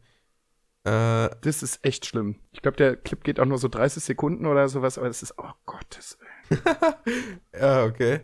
[0.84, 2.36] Äh, Das ist echt schlimm.
[2.52, 5.34] Ich glaube, der Clip geht auch nur so 30 Sekunden oder sowas, aber das ist,
[5.38, 6.62] oh Gottes Willen.
[7.58, 8.20] ja, okay.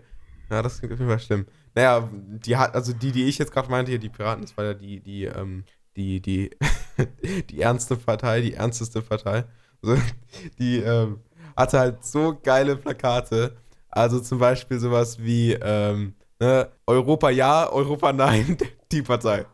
[0.50, 1.46] Ja, das klingt auf jeden Fall schlimm.
[1.74, 4.64] Naja, die hat, also die, die ich jetzt gerade meinte, hier, die Piraten, das war
[4.64, 5.64] ja die, die, ähm,
[5.96, 6.50] die, die,
[7.50, 9.44] die ernste Partei, die ernsteste Partei.
[9.82, 9.96] So,
[10.58, 11.20] die ähm,
[11.56, 13.56] hatte halt so geile Plakate.
[13.88, 18.56] Also zum Beispiel sowas wie ähm, ne, Europa ja, Europa nein,
[18.92, 19.46] die Partei.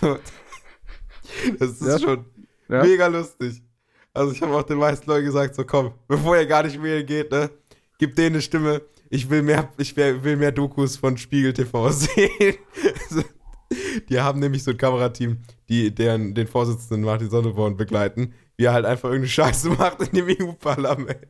[0.00, 0.18] So,
[1.58, 1.98] das ist Ja.
[1.98, 2.24] schon
[2.68, 2.82] Ja.
[2.82, 3.62] mega lustig.
[4.14, 7.04] Also ich habe auch den meisten Leuten gesagt, so komm, bevor ihr gar nicht wählen
[7.04, 7.50] geht, ne,
[7.98, 8.82] gib denen eine Stimme.
[9.10, 12.56] Ich will mehr, ich will mehr Dokus von Spiegel TV sehen.
[14.08, 15.38] die haben nämlich so ein Kamerateam,
[15.68, 20.26] die deren, den Vorsitzenden Martin Sonneborn begleiten, wie er halt einfach irgendeine Scheiße macht in
[20.26, 21.26] dem EU-Parlament.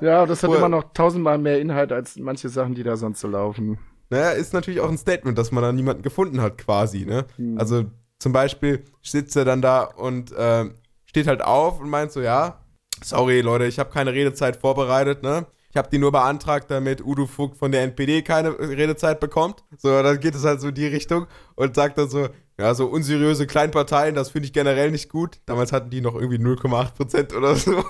[0.00, 3.28] ja, das hat immer noch tausendmal mehr Inhalt als manche Sachen, die da sonst so
[3.28, 3.78] laufen.
[4.10, 7.24] Naja, ist natürlich auch ein Statement, dass man da niemanden gefunden hat, quasi, ne?
[7.36, 7.56] Hm.
[7.56, 7.86] Also
[8.18, 10.66] zum Beispiel sitzt er dann da und äh,
[11.06, 12.62] steht halt auf und meint so, ja,
[13.02, 15.46] sorry Leute, ich habe keine Redezeit vorbereitet, ne?
[15.72, 19.64] Ich habe die nur beantragt, damit Udo Fuck von der NPD keine Redezeit bekommt.
[19.78, 22.86] So, dann geht es halt so in die Richtung und sagt dann so, ja, so
[22.88, 25.40] unseriöse Kleinparteien, das finde ich generell nicht gut.
[25.46, 27.82] Damals hatten die noch irgendwie 0,8% oder so.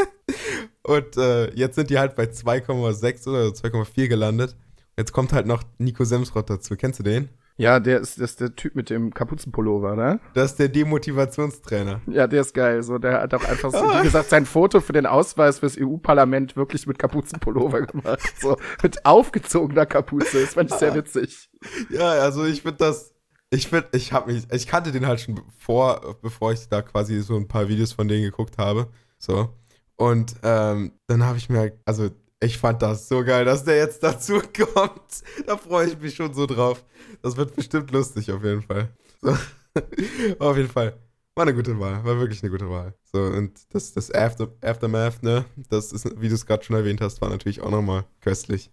[0.84, 4.54] und äh, jetzt sind die halt bei 2,6 oder 2,4 gelandet.
[4.96, 6.76] Jetzt kommt halt noch Nico Semsrott dazu.
[6.76, 7.28] Kennst du den?
[7.60, 10.18] Ja, der ist, das ist der Typ mit dem Kapuzenpullover, ne?
[10.32, 12.00] Das ist der Demotivationstrainer.
[12.06, 12.82] Ja, der ist geil.
[12.82, 16.56] So, der hat auch einfach, so, wie gesagt, sein Foto für den Ausweis fürs EU-Parlament
[16.56, 18.32] wirklich mit Kapuzenpullover gemacht.
[18.40, 20.40] So, mit aufgezogener Kapuze.
[20.40, 21.50] Das fand ich sehr witzig.
[21.90, 23.14] Ja, also ich finde das,
[23.50, 27.20] ich finde, ich habe mich, ich kannte den halt schon vor, bevor ich da quasi
[27.20, 28.88] so ein paar Videos von denen geguckt habe.
[29.18, 29.50] So.
[29.96, 32.08] Und ähm, dann habe ich mir, also
[32.40, 34.40] ich fand das so geil, dass der jetzt dazu
[34.74, 35.22] kommt.
[35.46, 36.84] Da freue ich mich schon so drauf.
[37.22, 38.88] Das wird bestimmt lustig, auf jeden Fall.
[39.20, 39.36] So.
[40.38, 40.98] auf jeden Fall.
[41.36, 42.04] War eine gute Wahl.
[42.04, 42.94] War wirklich eine gute Wahl.
[43.04, 45.44] So, und das, das After, Aftermath, ne?
[45.68, 48.72] Das ist, wie du es gerade schon erwähnt hast, war natürlich auch nochmal köstlich.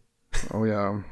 [0.54, 1.04] Oh ja.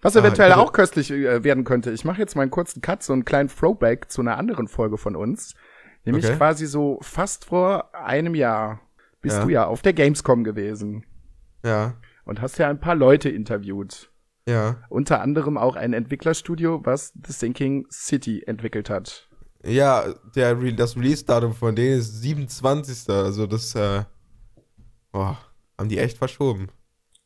[0.00, 1.90] Was eventuell ah, auch köstlich äh, werden könnte.
[1.90, 4.96] Ich mache jetzt mal einen kurzen Cut, so einen kleinen Throwback zu einer anderen Folge
[4.96, 5.54] von uns.
[6.04, 6.36] Nämlich okay.
[6.36, 8.80] quasi so fast vor einem Jahr
[9.20, 9.44] bist ja.
[9.44, 11.04] du ja auf der Gamescom gewesen.
[11.64, 11.94] Ja.
[12.24, 14.12] Und hast ja ein paar Leute interviewt.
[14.48, 14.82] Ja.
[14.88, 19.28] Unter anderem auch ein Entwicklerstudio, was The Sinking City entwickelt hat.
[19.64, 23.08] Ja, der, das Release-Datum von denen ist 27.
[23.10, 24.04] Also das, äh,
[25.12, 25.38] boah,
[25.76, 26.68] haben die echt verschoben.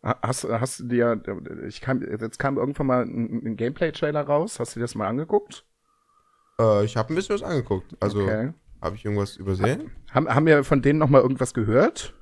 [0.03, 1.23] Hast, hast du dir,
[1.69, 4.59] ich kam, jetzt kam irgendwann mal ein, ein Gameplay-Trailer raus.
[4.59, 5.65] Hast du dir das mal angeguckt?
[6.59, 7.97] Äh, ich habe ein bisschen was angeguckt.
[8.01, 8.53] Also, okay.
[8.81, 9.93] habe ich irgendwas übersehen?
[10.11, 12.15] Haben, haben wir von denen noch mal irgendwas gehört?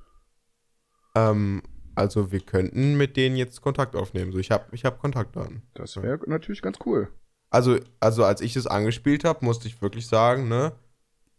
[1.15, 1.63] Ähm,
[1.95, 4.33] also wir könnten mit denen jetzt Kontakt aufnehmen.
[4.33, 5.63] So, ich habe ich hab Kontaktdaten.
[5.75, 7.09] Das wäre natürlich ganz cool.
[7.51, 10.73] Also, also als ich es angespielt habe, musste ich wirklich sagen, ne,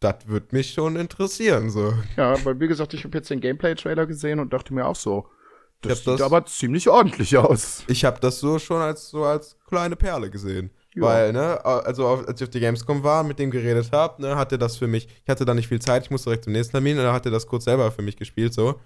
[0.01, 1.69] das würde mich schon interessieren.
[1.69, 1.93] So.
[2.17, 5.27] Ja, weil wie gesagt, ich habe jetzt den Gameplay-Trailer gesehen und dachte mir auch so,
[5.81, 7.83] das sieht das, aber ziemlich ordentlich aus.
[7.87, 10.69] Ich habe das so schon als so als kleine Perle gesehen.
[10.93, 11.03] Ja.
[11.03, 14.57] Weil, ne, also als ich auf die Gamescom war, mit dem geredet habe, ne, hatte
[14.57, 16.97] das für mich, ich hatte da nicht viel Zeit, ich musste direkt zum nächsten Termin
[16.97, 18.79] und da hatte das kurz selber für mich gespielt, so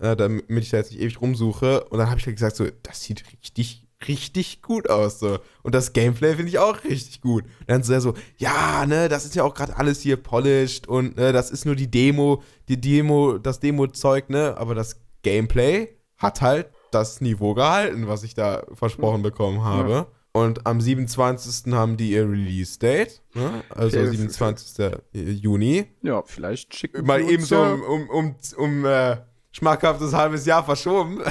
[0.00, 1.84] äh, damit ich da jetzt nicht ewig rumsuche.
[1.84, 5.20] Und dann habe ich halt gesagt, so, das sieht richtig, richtig gut aus.
[5.20, 5.38] So.
[5.62, 7.44] Und das Gameplay finde ich auch richtig gut.
[7.44, 11.16] Und dann so, so, ja, ne, das ist ja auch gerade alles hier polished und
[11.16, 16.40] ne, das ist nur die Demo, die Demo, das Demo-Zeug, ne, aber das Gameplay hat
[16.40, 19.92] halt das Niveau gehalten, was ich da versprochen bekommen habe.
[19.92, 20.06] Ja.
[20.32, 21.72] Und am 27.
[21.72, 23.64] haben die ihr Release-Date, ne?
[23.68, 24.92] also okay, 27.
[25.12, 25.86] Juni.
[26.02, 29.16] Ja, vielleicht schicken Mal eben so, um, um, um, um äh,
[29.52, 31.22] schmackhaftes halbes Jahr verschoben.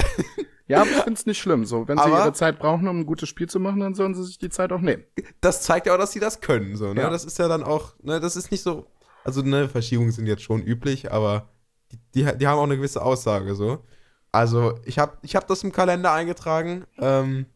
[0.70, 1.64] Ja, aber ich finde es nicht schlimm.
[1.64, 4.14] So, wenn sie aber ihre Zeit brauchen, um ein gutes Spiel zu machen, dann sollen
[4.14, 5.02] sie sich die Zeit auch nehmen.
[5.40, 6.76] Das zeigt ja auch, dass sie das können.
[6.76, 7.00] So, ne?
[7.00, 7.10] Ja.
[7.10, 8.86] Das ist ja dann auch, ne, das ist nicht so.
[9.24, 11.48] Also, ne, Verschiebungen sind jetzt schon üblich, aber
[11.90, 13.56] die, die, die haben auch eine gewisse Aussage.
[13.56, 13.84] so.
[14.30, 16.84] Also, ich habe ich hab das im Kalender eingetragen.
[16.98, 17.46] Ähm,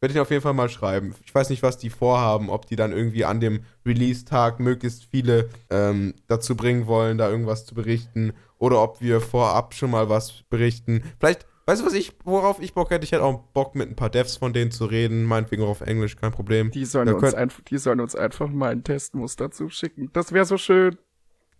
[0.00, 1.14] Werde ich auf jeden Fall mal schreiben.
[1.24, 5.48] Ich weiß nicht, was die vorhaben, ob die dann irgendwie an dem Release-Tag möglichst viele
[5.70, 8.32] ähm, dazu bringen wollen, da irgendwas zu berichten
[8.64, 11.02] oder ob wir vorab schon mal was berichten.
[11.20, 13.04] Vielleicht, weißt du, was ich, worauf ich Bock hätte?
[13.04, 15.80] Ich hätte auch Bock, mit ein paar Devs von denen zu reden, meinetwegen auch auf
[15.82, 16.70] Englisch, kein Problem.
[16.70, 20.10] Die sollen, uns, ein, die sollen uns einfach mal ein Testmuster zuschicken.
[20.14, 20.96] Das wäre so schön.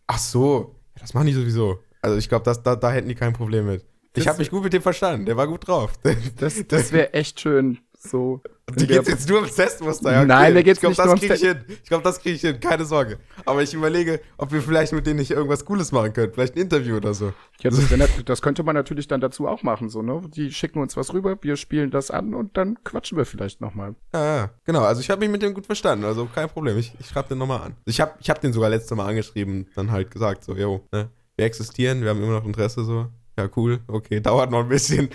[0.07, 1.79] Ach so, das machen die sowieso.
[2.01, 3.85] Also ich glaube, da, da hätten die kein Problem mit.
[4.14, 5.93] Das ich habe mich gut mit dem verstanden, der war gut drauf.
[6.38, 7.79] Das, das wäre echt schön.
[7.99, 8.40] So.
[8.70, 10.11] Die geht jetzt nur ums Testmuster.
[10.11, 10.27] Ja, okay.
[10.27, 11.64] Nein, da geht's ich glaub, nicht das krieg ich hin.
[11.83, 13.18] Ich glaube, das kriege ich hin, keine Sorge.
[13.44, 16.33] Aber ich überlege, ob wir vielleicht mit denen nicht irgendwas Cooles machen können.
[16.33, 17.35] Vielleicht ein Interview oder so.
[17.61, 20.22] Ja, das, das könnte man natürlich dann dazu auch machen, so, ne?
[20.35, 23.94] Die schicken uns was rüber, wir spielen das an und dann quatschen wir vielleicht nochmal.
[24.14, 24.83] Ja, ja, genau.
[24.83, 26.79] Also ich habe mich mit dem gut verstanden, also kein Problem.
[26.79, 27.77] Ich, ich schreibe den nochmal an.
[27.85, 31.11] Ich habe ich hab den sogar letztes Mal angeschrieben, dann halt gesagt, so, yo, ne?
[31.37, 33.09] Wir existieren, wir haben immer noch Interesse, so.
[33.38, 35.11] Ja, cool, okay, dauert noch ein bisschen.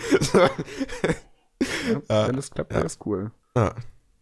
[2.10, 3.32] Ja, wenn das klappt, wäre das cool.
[3.56, 3.76] Ja,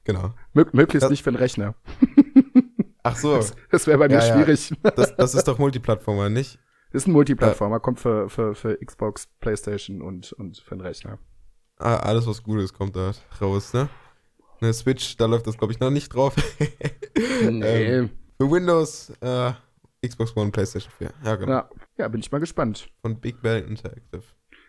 [0.04, 0.34] genau.
[0.54, 1.76] Mö möglichst das, nicht für einen Rechner.
[3.04, 3.36] Ach so.
[3.36, 4.70] Das, das wäre bei mir ja, schwierig.
[4.84, 4.92] Ja.
[4.92, 6.60] Das, das, ist doch Multiplattformer, nicht?
[6.92, 11.20] Das ist ein Multiplattformer, kommt für, für, für Xbox, Playstation und, und für einen Rechner.
[11.78, 13.12] Ah, alles, was gut ist, kommt da
[13.42, 13.90] raus, ne?
[14.60, 16.36] Eine Switch, da läuft das, glaube ich, noch nicht drauf.
[17.42, 17.86] nee.
[17.86, 18.10] Ähm,
[18.40, 19.52] für Windows, äh,
[20.06, 21.12] Xbox One, PlayStation 4.
[21.24, 21.52] Ja, genau.
[21.52, 22.90] Ja, ja bin ich mal gespannt.
[23.02, 24.24] Von Big Bang Interactive.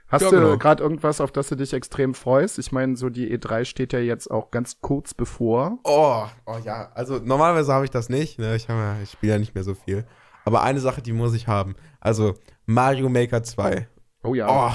[0.09, 0.57] Hast Ja, du genau.
[0.59, 2.59] gerade irgendwas, auf das du dich extrem freust?
[2.59, 5.79] Ich meine, so die E3 steht ja jetzt auch ganz kurz bevor.
[5.85, 6.91] Oh, oh ja.
[6.95, 8.39] Also normalerweise habe ich das nicht.
[8.39, 8.57] Ne?
[8.57, 10.07] Ich, ja- ich spiele ja nicht mehr so viel.
[10.45, 11.77] Aber eine Sache, die muss ich haben.
[12.01, 13.87] Also Mario Maker 2.
[14.23, 14.49] Oh ja.
[14.49, 14.73] Oh,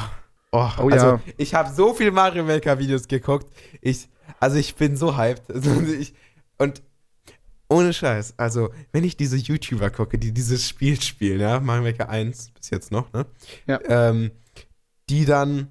[0.59, 1.19] oh, Oh also ja.
[1.37, 3.47] ich habe so viel Mario Maker Videos geguckt.
[3.81, 5.43] Ich, also ich bin so hyped.
[5.53, 6.13] Also ich,
[6.59, 6.83] und
[7.69, 12.07] ohne Scheiß, also wenn ich diese YouTuber gucke, die dieses Spiel spielen, ja, Mario Maker
[12.07, 13.25] 1 bis jetzt noch, ne?
[13.65, 13.79] Ja.
[13.87, 14.29] Ähm,
[15.09, 15.67] die dann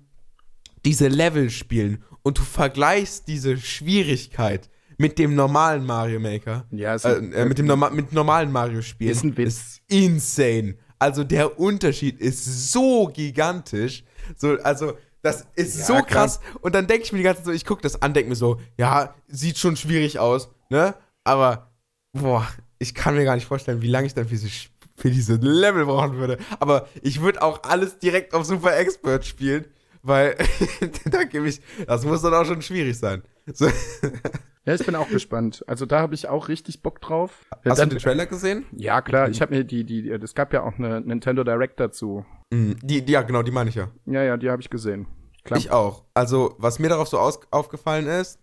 [0.85, 4.68] diese Level spielen und du vergleichst diese Schwierigkeit
[4.99, 8.83] mit dem normalen Mario Maker, Ja, es äh, äh, mit dem Norma mit normalen Mario
[8.83, 9.49] Spielen, Ist ein Witz.
[9.49, 10.77] ist insane.
[10.99, 14.05] Also der Unterschied ist so gigantisch.
[14.37, 16.07] So, also das ist Ja, so klar.
[16.07, 16.40] krass.
[16.61, 18.37] Und dann denke ich mir die ganze Zeit so, ich gucke das an, denke mir
[18.37, 20.95] so, ja, sieht schon schwierig aus, ne?
[21.25, 21.73] Aber,
[22.12, 22.47] boah,
[22.79, 25.37] ich kann mir gar nicht vorstellen, wie lange ich dann für diese, Sch- für diese
[25.37, 26.39] Level brauchen würde.
[26.61, 29.67] Aber ich würde auch alles direkt auf Super Expert spielen,
[30.03, 30.37] weil
[31.11, 33.23] da gebe ich, das muss dann auch schon schwierig sein.
[33.53, 33.67] So,
[34.65, 35.65] Ja, ich bin auch gespannt.
[35.67, 37.45] Also da habe ich auch richtig Bock drauf.
[37.65, 38.65] hast Dann- du den Trailer gesehen?
[38.77, 39.29] ja, klar.
[39.29, 42.25] Ich habe mir die, die, es gab ja auch eine Nintendo Direct dazu.
[42.53, 43.89] Mhm, Die, die, ja, genau, die meine ich ja.
[44.07, 45.09] Ja, ja, die habe ich gesehen.
[45.43, 45.59] Klar.
[45.59, 46.05] Ich auch.
[46.15, 48.39] Also, was mir darauf so aus aufgefallen ist,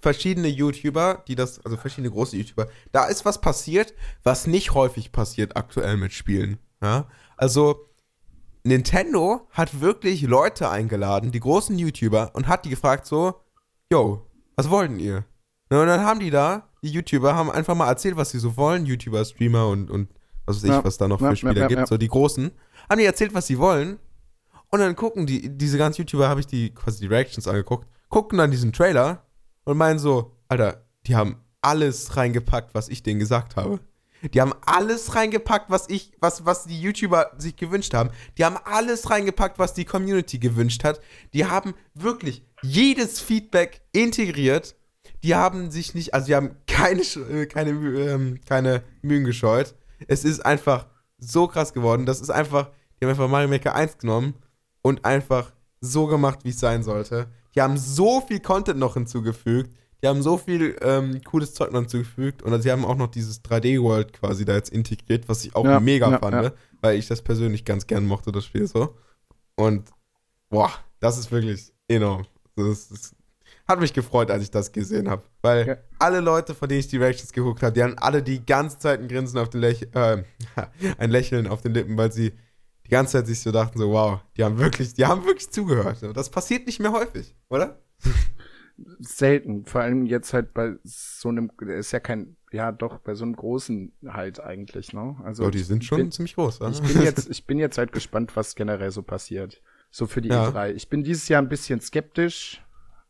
[0.00, 5.12] verschiedene YouTuber, die das, also verschiedene große YouTuber, da ist was passiert, was nicht häufig
[5.12, 6.58] passiert aktuell mit Spielen.
[6.82, 7.06] Ja?
[7.36, 7.86] Also,
[8.64, 13.34] Nintendo hat wirklich Leute eingeladen, die großen YouTuber, und hat die gefragt so,
[13.90, 15.24] yo, was wollten ihr?
[15.70, 18.56] Na, Und dann haben die da, die YouTuber, haben einfach mal erzählt, was sie so
[18.56, 20.08] wollen, YouTuber, Streamer und, und
[20.46, 20.84] was weiß ich, Ja.
[20.84, 22.50] was da noch Ja, für Spieler ja, gibt, so die großen,
[22.88, 23.98] haben die erzählt, was sie wollen
[24.70, 28.38] und dann gucken die, diese ganzen YouTuber, habe ich die quasi die Reactions angeguckt, gucken
[28.38, 29.24] dann diesen Trailer
[29.64, 33.80] und meinen so, Alter, die haben alles reingepackt, was ich denen gesagt habe.
[34.34, 38.10] Die haben alles reingepackt, was ich, was, was die YouTuber sich gewünscht haben.
[38.36, 41.00] Die haben alles reingepackt, was die Community gewünscht hat.
[41.32, 44.76] Die haben wirklich jedes Feedback integriert.
[45.22, 49.74] Die haben sich nicht, also die haben keine, äh, keine, ähm, keine Mühen gescheut.
[50.06, 50.86] Es ist einfach
[51.18, 52.06] so krass geworden.
[52.06, 54.34] Das ist einfach, die haben einfach Mario Maker 1 genommen
[54.82, 57.28] und einfach so gemacht, wie es sein sollte.
[57.60, 59.76] Die haben so viel Content noch hinzugefügt.
[60.02, 62.42] Die haben so viel ähm, cooles Zeug noch hinzugefügt.
[62.42, 65.78] Und sie haben auch noch dieses 3D-World quasi da jetzt integriert, was ich auch Ja,
[65.78, 66.52] mega ja, fand, ja.
[66.80, 68.96] weil ich das persönlich ganz gern mochte, das Spiel so.
[69.56, 69.90] Und
[70.48, 70.70] boah,
[71.00, 72.24] das ist wirklich enorm.
[72.56, 73.14] Das, das
[73.68, 75.22] hat mich gefreut, als ich das gesehen habe.
[75.42, 75.76] Weil Ja.
[75.98, 79.00] alle Leute, von denen ich die Reactions geguckt habe, die haben alle die ganze Zeit
[79.00, 80.22] ein Grinsen auf den Lächeln, äh,
[80.96, 82.32] ein Lächeln auf den Lippen, weil sie
[82.90, 86.02] die ganze Zeit sich so dachten, so, wow, die haben wirklich, die haben wirklich zugehört.
[86.02, 87.78] Und Das passiert nicht mehr häufig, oder?
[88.98, 89.66] Selten.
[89.66, 93.36] Vor allem jetzt halt bei so einem, ist ja kein, ja doch, bei so einem
[93.36, 95.16] großen halt eigentlich, ne?
[95.22, 96.70] Also So, die sind schon bin, ziemlich groß, oder?
[96.70, 99.62] ich bin jetzt, ich bin jetzt halt gespannt, was generell so passiert.
[99.90, 100.48] So für die Ja.
[100.48, 100.72] E3.
[100.72, 102.64] Ich bin dieses Jahr ein bisschen skeptisch,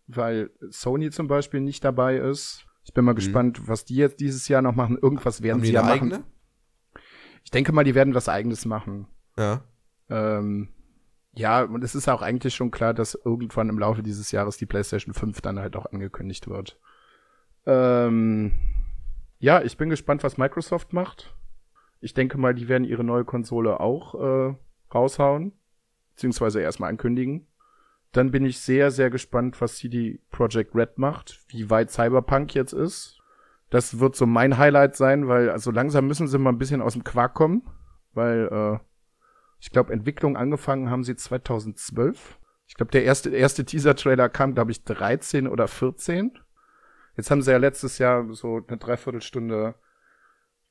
[0.08, 2.64] weil Sony zum Beispiel nicht dabei ist.
[2.84, 4.98] Ich bin mal gespannt, was die jetzt dieses Jahr noch machen.
[5.00, 5.60] Irgendwas werden Mhm.
[5.60, 5.92] Haben sie die ja machen.
[6.12, 6.24] eigene?
[7.44, 9.06] Ich denke mal, die werden was eigenes machen.
[9.38, 9.62] Ja.
[10.10, 10.68] Ähm,
[11.32, 14.66] ja, und es ist auch eigentlich schon klar, dass irgendwann im Laufe dieses Jahres die
[14.66, 16.78] PlayStation 5 dann halt auch angekündigt wird.
[17.66, 18.52] Ähm,
[19.38, 21.34] ja, ich bin gespannt, was Microsoft macht.
[22.00, 24.54] Ich denke mal, die werden ihre neue Konsole auch äh,
[24.92, 25.52] raushauen,
[26.14, 27.46] beziehungsweise erstmal ankündigen.
[28.12, 32.72] Dann bin ich sehr, sehr gespannt, was CD Projekt Red macht, wie weit Cyberpunk jetzt
[32.72, 33.18] ist.
[33.68, 36.94] Das wird so mein Highlight sein, weil also langsam müssen sie mal ein bisschen aus
[36.94, 37.62] dem Quark kommen,
[38.14, 38.84] weil äh,
[39.60, 42.38] ich glaube, Entwicklung angefangen haben sie 2012.
[42.66, 46.38] Ich glaube, der erste, erste Teaser-Trailer kam, glaube ich, 13 oder 14.
[47.16, 49.74] Jetzt haben sie ja letztes Jahr so eine Dreiviertelstunde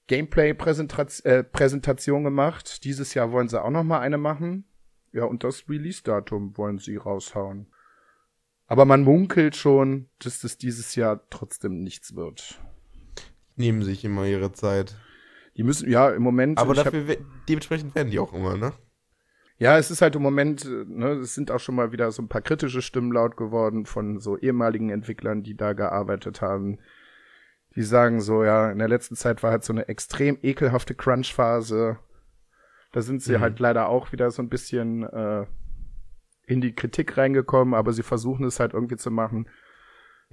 [0.08, 2.84] Gameplay-Präsentation äh, Präsentation gemacht.
[2.84, 4.65] Dieses Jahr wollen sie auch noch mal eine machen.
[5.12, 7.67] Ja, und das Release-Datum wollen sie raushauen.
[8.65, 12.60] Aber man munkelt schon, dass das dieses Jahr trotzdem nichts wird.
[13.56, 14.95] Nehmen sich immer ihre Zeit.
[15.60, 16.58] Die müssen, ja, im Moment.
[16.58, 17.17] Aber hab- dafür, we-
[17.50, 18.72] dementsprechend werden die auch immer, ne?
[19.58, 22.22] Ja, es ist halt im Moment, äh, ne, es sind auch schon mal wieder so
[22.22, 26.78] ein paar kritische Stimmen laut geworden von so ehemaligen Entwicklern, die da gearbeitet haben.
[27.76, 32.00] Die sagen so, ja, in der letzten Zeit war halt so eine extrem ekelhafte Crunch-Phase.
[32.93, 33.41] Da sind sie Mhm.
[33.41, 35.45] halt leider auch wieder so ein bisschen äh,
[36.48, 39.50] in die Kritik reingekommen, aber sie versuchen es halt irgendwie zu machen,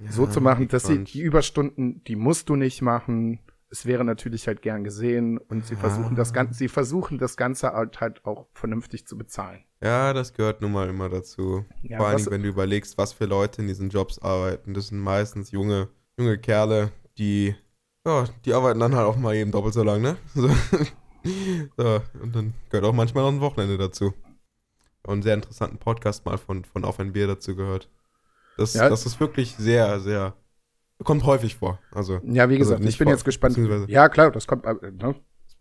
[0.09, 3.39] so zu machen, dass sie die Überstunden, die musst du nicht machen.
[3.69, 5.79] Es wäre natürlich halt gern gesehen und sie Ja.
[5.81, 9.63] versuchen das Ganze, sie versuchen das Ganze halt, halt auch vernünftig zu bezahlen.
[9.81, 11.65] Ja, das gehört nun mal immer dazu.
[11.83, 14.73] Ja, Vor allen Dingen, wenn du überlegst, was für Leute in diesen Jobs arbeiten.
[14.73, 17.55] Das sind meistens junge, junge Kerle, die,
[18.05, 20.17] ja, die arbeiten dann halt auch mal eben doppelt so lang, ne?
[20.33, 20.49] So.
[21.77, 24.13] so, und dann gehört auch manchmal noch ein Wochenende dazu.
[25.03, 27.89] Und einen sehr interessanten Podcast mal von, von Auf ein Bier dazu gehört.
[28.57, 28.87] Das, Ja.
[28.89, 30.33] das ist wirklich sehr, sehr.
[31.03, 31.79] Kommt häufig vor.
[31.91, 33.57] Also Ja, wie gesagt, Also ich bin vor- jetzt gespannt.
[33.87, 34.65] Ja, klar, das kommt.
[34.65, 35.15] äh, Ne?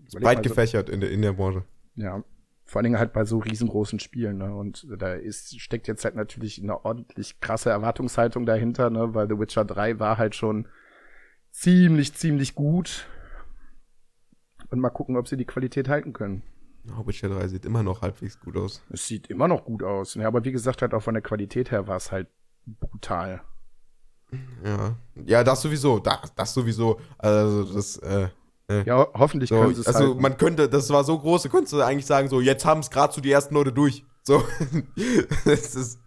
[0.09, 1.64] Überleg weit mal so- gefächert in der, in der Branche.
[1.96, 2.22] Ja,
[2.64, 4.55] vor allen Dingen halt bei so riesengroßen Spielen, ne?
[4.55, 9.14] Und da ist, steckt jetzt halt natürlich eine ordentlich krasse Erwartungshaltung dahinter, ne?
[9.14, 10.68] Weil The Witcher 3 war halt schon
[11.51, 13.07] ziemlich, ziemlich gut.
[14.70, 16.42] Und mal gucken, ob sie die Qualität halten können.
[16.99, 18.83] Oh, Witcher 3 sieht immer noch halbwegs gut aus.
[18.90, 20.14] Es sieht immer noch gut aus.
[20.14, 22.29] Ja, aber wie gesagt, halt auch von der Qualität her war es halt
[22.66, 23.42] brutal.
[24.65, 24.97] Ja.
[25.25, 25.99] Ja, das sowieso.
[25.99, 27.01] Das, das sowieso.
[27.19, 28.29] Also, das, äh,
[28.85, 30.21] Ja, ho hoffentlich so, können sie es also halt.
[30.21, 33.12] man könnte, das war so groß, du könntest eigentlich sagen, so, jetzt haben es gerade
[33.12, 34.05] so die ersten Leute durch.
[34.25, 34.43] So.
[35.45, 36.01] das ist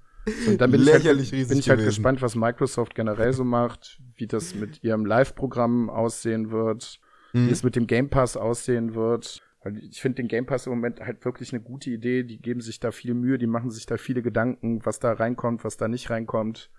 [0.47, 1.95] Und dann bin ich, halt, lächerlich riesig bin ich halt gewesen.
[1.95, 6.99] gespannt, was Microsoft generell so macht, wie das mit ihrem Live-Programm aussehen wird,
[7.31, 7.47] Mhm.
[7.47, 9.41] wie es mit dem Game Pass aussehen wird.
[9.89, 12.23] Ich finde den Game Pass im Moment halt wirklich eine gute Idee.
[12.23, 15.63] Die geben sich da viel Mühe, die machen sich da viele Gedanken, was da reinkommt,
[15.63, 16.71] was da nicht reinkommt.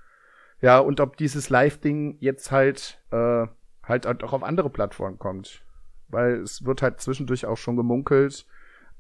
[0.63, 3.47] Ja, und ob dieses Live-Ding jetzt halt, äh,
[3.83, 5.65] halt auch auf andere Plattformen kommt.
[6.09, 8.45] Weil es wird halt zwischendurch auch schon gemunkelt,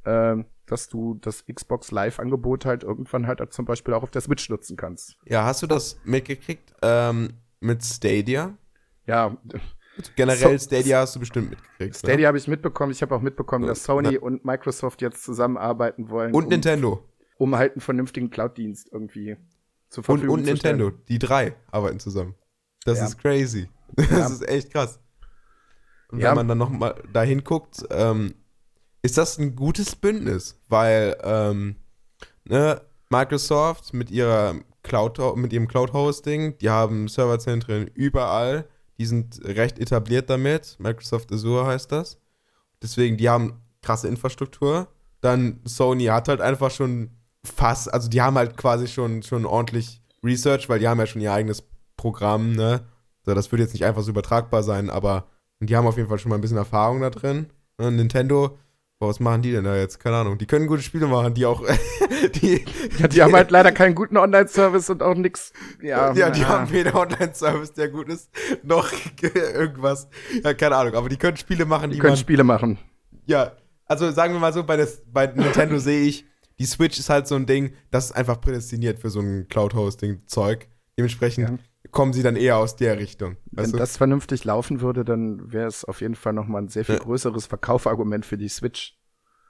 [0.04, 4.48] ähm, dass du das Xbox Live-Angebot halt irgendwann halt zum Beispiel auch auf der Switch
[4.48, 5.16] nutzen kannst.
[5.26, 8.56] Ja, hast du das mitgekriegt ähm, mit Stadia?
[9.06, 9.36] Ja,
[10.16, 11.96] Generell So- Stadia hast du bestimmt mitgekriegt.
[11.96, 12.92] Stadia habe ich mitbekommen.
[12.92, 16.36] Ich habe auch mitbekommen, dass Sony na- und Microsoft jetzt zusammenarbeiten wollen, Ne?
[16.38, 17.04] Und um, Nintendo.
[17.36, 19.36] um halt einen vernünftigen Cloud-Dienst irgendwie
[19.90, 20.79] zur Und, Verfügung und stellen.
[20.79, 20.90] Nintendo.
[21.09, 22.35] Die drei arbeiten zusammen.
[22.85, 23.07] Das Ja.
[23.07, 23.68] ist crazy.
[23.96, 24.26] Das Ja.
[24.29, 24.98] ist echt krass.
[26.11, 26.31] Und Ja.
[26.31, 28.35] wenn man dann nochmal dahin guckt, ähm,
[29.03, 31.76] ist das ein gutes Bündnis, weil ähm,
[32.44, 38.66] ne, Microsoft mit ihrer Cloud, mit ihrem Cloud-Hosting, die haben Serverzentren überall,
[38.98, 40.76] die sind recht etabliert damit.
[40.79, 42.18] Microsoft Azure heißt das.
[42.83, 44.88] Deswegen, die haben krasse Infrastruktur.
[45.20, 47.11] Dann Sony hat halt einfach schon
[47.44, 51.22] fast, also die haben halt quasi schon, schon ordentlich Research, weil die haben ja schon
[51.22, 51.62] ihr eigenes
[51.96, 52.81] Programm, ne?
[53.24, 55.26] So, das wird jetzt nicht einfach so übertragbar sein, aber
[55.61, 57.46] die haben auf jeden Fall schon mal ein bisschen Erfahrung da drin.
[57.79, 57.90] Ne?
[57.90, 58.59] Nintendo,
[58.98, 60.00] boah, was machen die denn da jetzt?
[60.00, 60.38] Keine Ahnung.
[60.38, 61.62] Die können gute Spiele machen, die auch,
[62.37, 62.64] die,
[62.98, 65.53] Ja, die haben halt leider keinen guten Online-Service und auch nix.
[65.83, 68.31] Ja, ja, die haben weder Online-Service, der gut ist,
[68.62, 70.09] noch irgendwas.
[70.42, 72.79] Ja, keine Ahnung, aber die können Spiele machen, die die, können man, Spiele machen.
[73.26, 73.53] ja,
[73.85, 76.24] also sagen wir mal so, bei, das, bei Nintendo sehe ich,
[76.60, 80.68] die Switch ist halt so ein Ding, das ist einfach prädestiniert für so ein Cloud-Hosting-Zeug.
[80.98, 83.36] Dementsprechend kommen sie dann eher aus der Richtung.
[83.50, 83.78] Wenn du?
[83.78, 86.96] das vernünftig laufen würde, dann wäre es auf jeden Fall noch mal ein sehr viel
[86.96, 87.00] Ja.
[87.02, 88.96] größeres Verkaufargument für die Switch.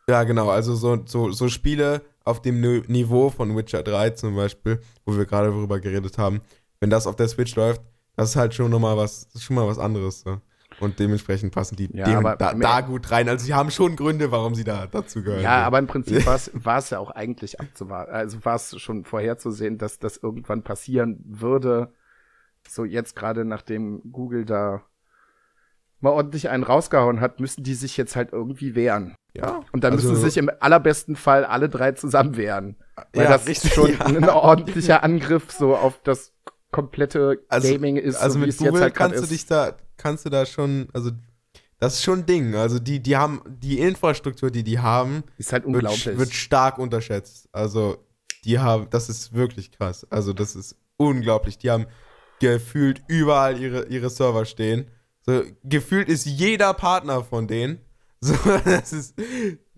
[0.08, 4.34] Ja, genau, also so, so, so Spiele auf dem Ni- Niveau von Witcher 3 zum
[4.36, 6.40] Beispiel, wo wir gerade darüber geredet haben,
[6.80, 7.82] wenn das auf der Switch läuft,
[8.16, 10.20] das ist halt schon nochmal was, schon mal was anderes.
[10.20, 10.40] So.
[10.80, 13.28] Und dementsprechend passen die Ja, dem, da, da gut rein.
[13.28, 15.42] Also sie haben schon Gründe, warum sie da dazu gehören.
[15.42, 16.24] Ja, aber im Prinzip
[16.64, 18.12] war es- ja auch eigentlich abzuwarten.
[18.12, 21.92] Also war es schon vorherzusehen, dass das irgendwann passieren würde.
[22.68, 24.82] So jetzt gerade nachdem Google da
[26.00, 29.14] mal ordentlich einen rausgehauen hat, müssen die sich jetzt halt irgendwie wehren.
[29.34, 29.60] ja.
[29.72, 32.76] Und dann also, müssen sich im allerbesten Fall alle drei zusammen wehren.
[33.12, 34.06] Weil Ja, das richtig, schon ja.
[34.06, 36.32] ein ordentlicher Angriff so auf das
[36.70, 39.30] komplette Also- Gaming ist, Also so mit Google halt kannst du ist.
[39.33, 41.11] dich da, kannst du da schon, also
[41.78, 42.54] das ist schon ein Ding.
[42.54, 46.18] Also die, die haben, die Infrastruktur, die die haben, ist halt wird, unglaublich.
[46.18, 47.48] wird stark unterschätzt.
[47.52, 47.96] Also,
[48.44, 50.06] die haben, das ist wirklich krass.
[50.11, 51.56] Also, das ist unglaublich.
[51.59, 51.87] Die haben
[52.38, 54.88] gefühlt überall ihre, ihre Server stehen.
[55.26, 57.80] So, gefühlt ist jeder Partner von denen.
[58.22, 58.35] So,
[58.66, 59.14] das ist,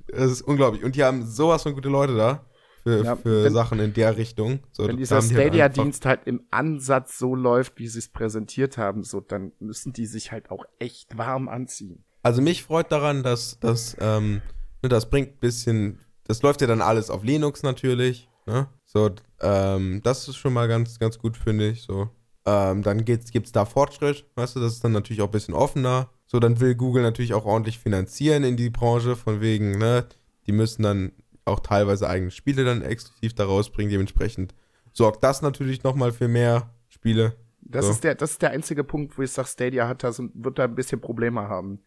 [0.09, 0.83] das ist unglaublich.
[0.83, 2.45] Und die haben sowas von gute Leute da
[2.83, 4.61] für, Ja, für wenn- Sachen in der Richtung.
[4.73, 9.05] So, Wenn dieser halt Stadia-Dienst halt im Ansatz so läuft, wie sie es präsentiert haben,
[9.05, 12.05] so, dann müssen die sich halt auch echt warm anziehen.
[12.23, 14.43] Also mich freut daran, dass das, ähm,
[14.83, 18.69] ne, das bringt ein bisschen, das läuft ja dann alles auf Linux natürlich, ne?
[18.85, 22.11] So, ähm, das ist schon mal ganz, ganz gut, finde ich, so.
[22.45, 25.55] Ähm, dann geht's, gibt's da Fortschritt, weißt du, das ist dann natürlich auch ein bisschen
[25.55, 26.11] offener.
[26.27, 30.07] So, dann will Google natürlich auch ordentlich finanzieren in die Branche, von wegen, ne,
[30.47, 31.13] die müssen dann
[31.45, 34.55] auch teilweise eigene Spiele dann exklusiv da rausbringen, dementsprechend
[34.93, 37.37] sorgt das natürlich nochmal für mehr Spiele.
[37.61, 37.93] Das, So.
[37.93, 40.59] ist der, das ist der einzige Punkt, wo ich sage, Stadia hat das und wird
[40.59, 41.83] da ein bisschen Probleme haben.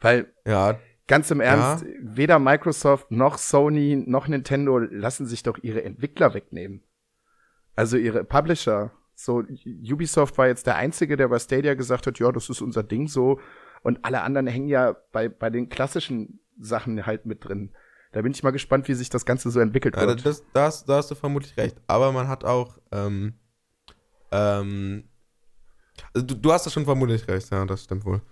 [0.00, 5.82] Weil, Ja, ganz im Ernst, weder Microsoft noch Sony noch Nintendo lassen sich doch ihre
[5.82, 6.82] Entwickler wegnehmen.
[7.74, 8.92] Also ihre Publisher.
[9.14, 9.42] So,
[9.90, 13.08] Ubisoft war jetzt der Einzige, der bei Stadia gesagt hat, ja, das ist unser Ding
[13.08, 13.40] so.
[13.82, 17.72] Und alle anderen hängen ja bei, bei den klassischen Sachen halt mit drin.
[18.16, 20.24] Da bin ich mal gespannt, wie sich das Ganze so entwickelt Ja, wird.
[20.24, 21.76] das, das, da hast du vermutlich recht.
[21.86, 23.34] Aber man hat auch, ähm,
[24.32, 25.04] ähm,
[26.14, 28.22] also du, du hast da schon vermutlich recht, ja, das stimmt wohl.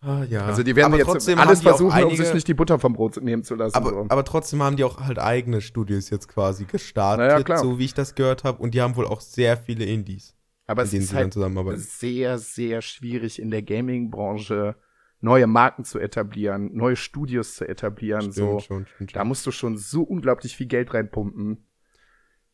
[0.00, 0.44] Ah, ja.
[0.46, 2.94] Also die werden aber jetzt trotzdem alles versuchen, um einige- sich nicht die Butter vom
[2.94, 3.76] Brot nehmen zu lassen.
[3.76, 4.06] Aber, so.
[4.08, 7.94] aber trotzdem haben die auch halt eigene Studios jetzt quasi gestartet, Naja, so wie ich
[7.94, 8.60] das gehört habe.
[8.60, 10.34] Und die haben wohl auch sehr viele Indies,
[10.66, 11.78] Aber mit es denen ist sie dann halt zusammenarbeiten.
[11.80, 14.74] sehr, sehr schwierig in der Gaming-Branche
[15.20, 18.32] neue Marken zu etablieren, neue Studios zu etablieren.
[18.32, 18.58] so.
[18.60, 21.66] schon, stimmt, Da musst du schon so unglaublich viel Geld reinpumpen.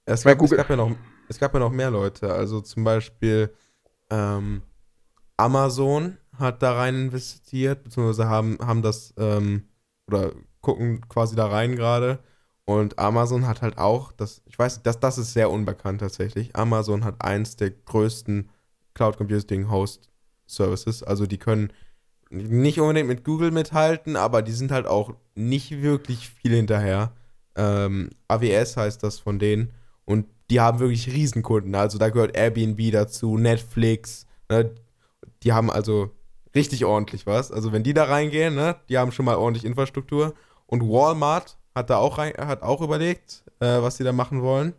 [0.04, 0.92] Es gab, es, gab ja noch,
[1.28, 2.32] es gab ja noch mehr Leute.
[2.32, 3.52] Also zum Beispiel
[4.10, 4.62] ähm,
[5.36, 9.68] Amazon hat da rein investiert, beziehungsweise haben, haben das ähm,
[10.06, 12.20] oder gucken quasi da rein gerade.
[12.64, 16.56] Und Amazon hat halt auch, das, ich weiß das, das ist sehr unbekannt tatsächlich.
[16.56, 18.50] Amazon hat eins der größten
[18.94, 20.10] Cloud Computing Host
[20.46, 21.02] Services.
[21.02, 21.72] Also die können
[22.30, 27.12] nicht unbedingt mit Google mithalten, aber die sind halt auch nicht wirklich viel hinterher.
[27.56, 29.72] Ähm, AWS heißt das von denen.
[30.04, 31.74] Und die haben wirklich Riesenkunden.
[31.74, 34.26] Also da gehört Airbnb dazu, Netflix.
[34.48, 34.70] Ne?
[35.42, 36.10] Die haben also
[36.54, 37.52] richtig ordentlich was.
[37.52, 40.34] Also wenn die da reingehen, ne, die haben schon mal ordentlich Infrastruktur.
[40.66, 44.72] Und Walmart hat da auch, rein, hat auch überlegt, äh, was sie da machen wollen.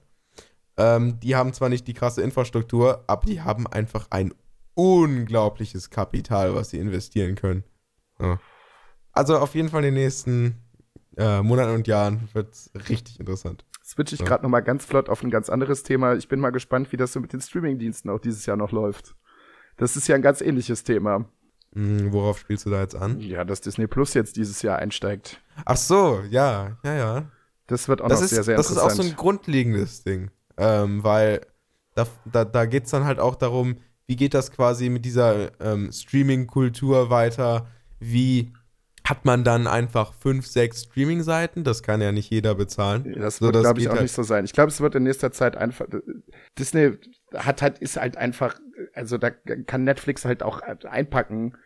[0.78, 4.34] Ähm, die haben zwar nicht die krasse Infrastruktur, aber die haben einfach ein
[4.78, 7.64] unglaubliches Kapital, was sie investieren können.
[8.20, 8.40] Ja.
[9.12, 10.58] Also auf jeden Fall in den nächsten
[11.18, 13.66] äh, Monaten und Jahren wird es richtig interessant.
[13.84, 14.26] Switch ich Ja.
[14.26, 16.14] gerade noch mal ganz flott auf ein ganz anderes Thema.
[16.16, 19.16] Ich bin mal gespannt, wie das so mit den Streaming-Diensten auch dieses Jahr noch läuft.
[19.78, 21.26] Das ist ja ein ganz ähnliches Thema.
[21.74, 23.20] Hm, worauf spielst du da jetzt an?
[23.20, 25.42] Ja, dass Disney Plus jetzt dieses Jahr einsteigt.
[25.66, 27.32] Ach so, ja, ja, ja.
[27.68, 29.00] Das wird auch Das noch ist, sehr, sehr das ist interessant.
[29.00, 30.30] auch so ein grundlegendes Ding.
[30.58, 31.42] Ähm, weil
[31.96, 33.78] da, da, da geht es dann halt auch darum,
[34.08, 37.68] wie geht das quasi mit dieser ähm, Streaming-Kultur weiter?
[38.00, 38.54] Wie
[39.06, 41.64] hat man dann einfach fünf, sechs Streaming-Seiten?
[41.64, 43.16] Das kann ja nicht jeder bezahlen.
[43.20, 44.46] Das So, wird, das glaube ich, auch halt- nicht so sein.
[44.46, 45.86] Ich glaube, es wird in nächster Zeit einfach.
[46.58, 46.94] Disney
[47.36, 48.56] hat halt, ist halt einfach,
[48.94, 51.58] also da kann Netflix halt auch einpacken,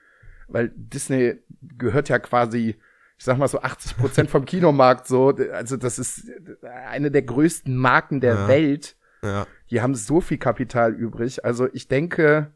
[0.48, 1.36] weil Disney
[1.78, 2.76] gehört ja quasi,
[3.18, 5.30] ich sag mal so 80 Prozent vom Kinomarkt so.
[5.54, 6.24] Also das ist
[6.88, 8.48] eine der größten Marken der Ja.
[8.48, 8.96] Welt.
[9.24, 9.46] Ja.
[9.70, 11.46] Die haben so viel Kapital übrig.
[11.46, 12.54] Also ich denke,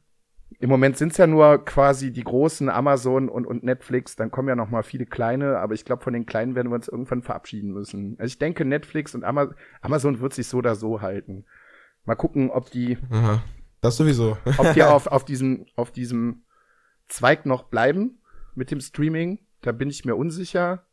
[0.59, 4.15] im Moment sind es ja nur quasi die großen Amazon und, und Netflix.
[4.15, 6.75] Dann kommen ja noch mal viele kleine, aber ich glaube, von den kleinen werden wir
[6.75, 8.15] uns irgendwann verabschieden müssen.
[8.19, 11.45] Also ich denke, Netflix und Ama Amazon wird sich so oder so halten.
[12.05, 13.43] Mal gucken, ob die, Aha.
[13.81, 14.37] Das sowieso.
[14.57, 16.43] ob die auf, auf, diesem, auf diesem
[17.07, 18.19] Zweig noch bleiben
[18.53, 19.39] mit dem Streaming.
[19.61, 20.85] Da bin ich mir unsicher.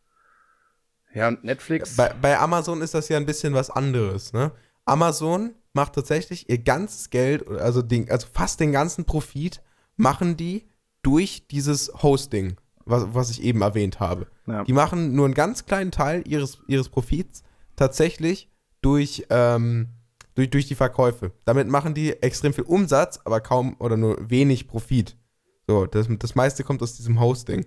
[1.15, 1.97] Ja, und Netflix.
[1.97, 4.53] Bei, bei Amazon ist das ja ein bisschen was anderes, ne?
[4.85, 9.63] Amazon macht tatsächlich ihr ganzes Geld, also, den, also fast den ganzen Profit,
[9.97, 10.67] machen die
[11.03, 14.27] durch dieses Hosting, was, was ich eben erwähnt habe.
[14.47, 14.65] ja.
[14.65, 17.43] Die machen nur einen ganz kleinen Teil ihres, ihres Profits
[17.77, 18.51] tatsächlich
[18.81, 19.89] durch, ähm,
[20.35, 21.33] durch, durch die Verkäufe.
[21.45, 25.17] Damit machen die extrem viel Umsatz, aber kaum oder nur wenig Profit.
[25.67, 27.67] So, das, das meiste kommt aus diesem Hosting.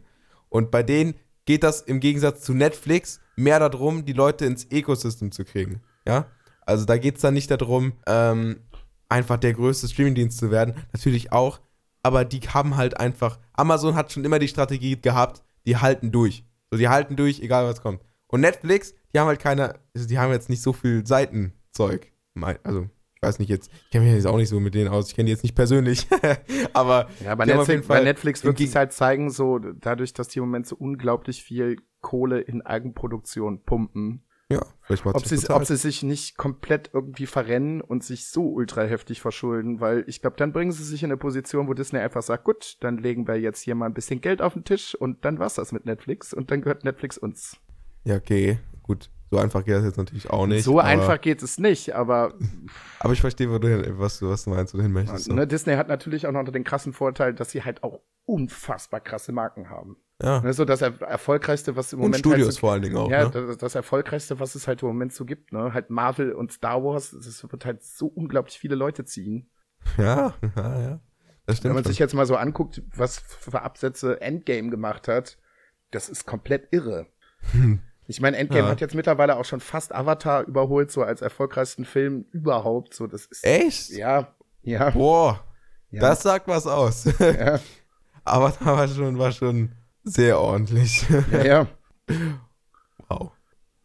[0.50, 5.32] Und bei denen geht das im Gegensatz zu Netflix mehr darum, die Leute ins Ecosystem
[5.32, 5.82] zu kriegen.
[6.08, 6.28] Ja?
[6.66, 8.62] Also da geht es dann nicht darum, ähm,
[9.10, 10.76] einfach der größte Streamingdienst zu werden.
[10.94, 11.60] Natürlich auch,
[12.04, 13.40] aber die haben halt einfach.
[13.54, 16.44] Amazon hat schon immer die Strategie gehabt, die halten durch.
[16.72, 18.02] So, die halten durch, egal was kommt.
[18.28, 22.12] Und Netflix, die haben halt keine, also die haben jetzt nicht so viel Seitenzeug.
[22.64, 25.08] Also, ich weiß nicht jetzt, ich kenne mich jetzt auch nicht so mit denen aus,
[25.10, 26.08] ich kenne die jetzt nicht persönlich.
[26.74, 30.46] aber Ja, bei Netflix, bei Netflix wird Geg- halt zeigen, so dadurch, dass die im
[30.46, 35.76] Moment so unglaublich viel Kohle in Eigenproduktion pumpen, ja, vielleicht mal ob sie, ob sie
[35.76, 40.54] sich nicht komplett irgendwie verrennen und sich so ultra heftig verschulden, weil ich glaube, dann
[40.54, 43.62] bringen sie sich in eine Position, wo Disney einfach sagt, gut, dann legen wir jetzt
[43.62, 46.52] hier mal ein bisschen Geld auf den Tisch und dann war's das mit Netflix und
[46.52, 47.58] dann gehört Netflix uns.
[48.04, 49.10] Ja, okay, gut.
[49.32, 50.64] So einfach geht das jetzt natürlich auch nicht.
[50.64, 52.36] so aber, einfach geht es nicht, aber
[53.00, 55.32] Aber ich verstehe, wo du was, du, was du meinst, du hin möchtest.
[55.32, 59.32] Ne, Disney hat natürlich auch noch den krassen Vorteil, dass sie halt auch unfassbar krasse
[59.32, 59.98] Marken haben.
[60.22, 60.40] Ja.
[60.42, 62.96] Ne, so das er erfolgreichste, was im Und Moment Studios halt so vor allen Dingen
[62.96, 63.10] auch.
[63.10, 63.32] Ja, ne?
[63.32, 65.74] das, das erfolgreichste, was es halt im Moment so gibt, ne?
[65.74, 69.50] Halt Marvel und Star Wars, das wird halt so unglaublich viele Leute ziehen.
[69.98, 71.00] ja, ja, ja.
[71.46, 71.74] Das Wenn stimmt.
[71.76, 71.92] man schon.
[71.92, 75.38] sich jetzt mal so anguckt, was für Absätze Endgame gemacht hat,
[75.92, 77.08] das ist komplett irre.
[78.08, 78.70] Ich meine, Endgame Ja.
[78.72, 82.94] hat jetzt mittlerweile auch schon fast Avatar überholt, so als erfolgreichsten Film überhaupt.
[82.94, 83.44] So, das ist.
[83.44, 83.90] Echt?
[83.92, 84.90] Ja, ja.
[84.92, 85.44] Boah,
[85.92, 87.06] ja, das sagt was aus.
[87.20, 87.60] ja,
[88.24, 89.72] Aber da war schon, war schon
[90.06, 91.06] sehr ordentlich.
[91.32, 91.68] ja, ja.
[93.10, 93.32] wow.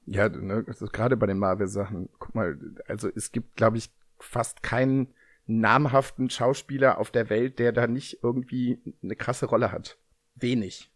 [0.06, 2.08] Ja, ne, ist gerade bei den Marvel-Sachen.
[2.18, 5.14] Guck mal, also es gibt, glaube ich, fast keinen
[5.46, 9.98] namhaften Schauspieler auf der Welt, der da nicht irgendwie eine krasse Rolle hat.
[10.34, 10.92] Wenig.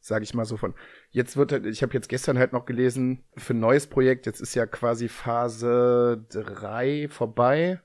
[0.00, 0.74] Sage ich mal so von.
[1.10, 4.40] Jetzt wird, halt- ich habe jetzt gestern halt noch gelesen, für ein neues Projekt, jetzt
[4.40, 7.80] ist ja quasi Phase 3 vorbei.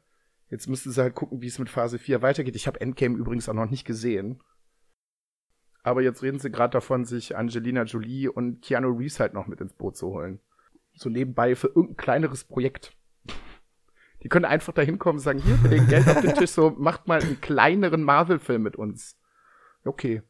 [0.49, 2.55] Jetzt müssten sie halt gucken, wie es mit Phase 4 weitergeht.
[2.55, 4.41] Ich habe Endgame übrigens auch noch nicht gesehen.
[5.83, 9.61] Aber jetzt reden sie gerade davon, sich Angelina Jolie und Keanu Reeves halt noch mit
[9.61, 10.39] ins Boot zu holen.
[10.93, 12.93] So nebenbei für irgendein kleineres Projekt.
[14.23, 16.69] Die können einfach da hinkommen und sagen, hier, wir legen Geld auf den Tisch, so
[16.77, 19.17] macht mal einen kleineren Marvel-Film mit uns.
[19.83, 20.21] Okay.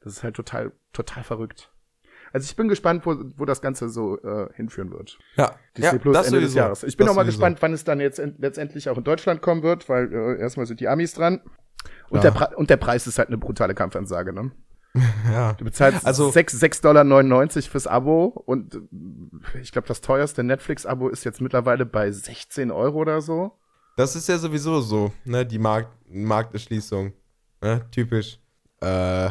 [0.00, 1.70] Das ist halt total, total verrückt.
[2.32, 5.18] Also ich bin gespannt, wo, wo das Ganze so äh, hinführen wird.
[5.36, 6.54] Ja, Disney ja, Plus das Ende des.
[6.54, 6.82] Jahres.
[6.84, 7.38] Ich bin Das auch mal sowieso.
[7.38, 10.64] gespannt, wann es dann jetzt en- letztendlich auch in Deutschland kommen wird, weil äh, erstmal
[10.64, 11.42] sind die Amis dran.
[12.08, 12.30] Und, Ja.
[12.30, 14.52] der Pre und der Preis ist halt eine brutale Kampfansage, ne?
[15.30, 15.52] Ja.
[15.54, 20.42] Du bezahlst Also- also 6 6,99 Dollar fürs Abo und äh, ich glaube, das teuerste
[20.42, 23.52] Netflix-Abo ist jetzt mittlerweile bei 16 Euro oder so.
[23.96, 25.44] Das ist ja sowieso so, ne?
[25.46, 27.12] Die Markt Markterschließung.
[27.60, 27.86] Ne?
[27.90, 28.40] Typisch.
[28.80, 29.30] Äh,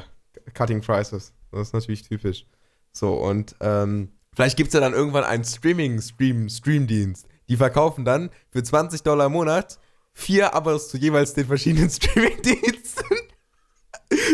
[0.53, 1.34] Cutting Prices.
[1.51, 2.45] Das ist natürlich typisch.
[2.91, 7.28] So, und ähm, vielleicht gibt es ja dann irgendwann einen Streaming-Stream-Streamdienst.
[7.49, 9.80] Die verkaufen dann für 20 Dollar im Monat
[10.14, 13.18] vier Abos zu jeweils den verschiedenen Streaming-Diensten.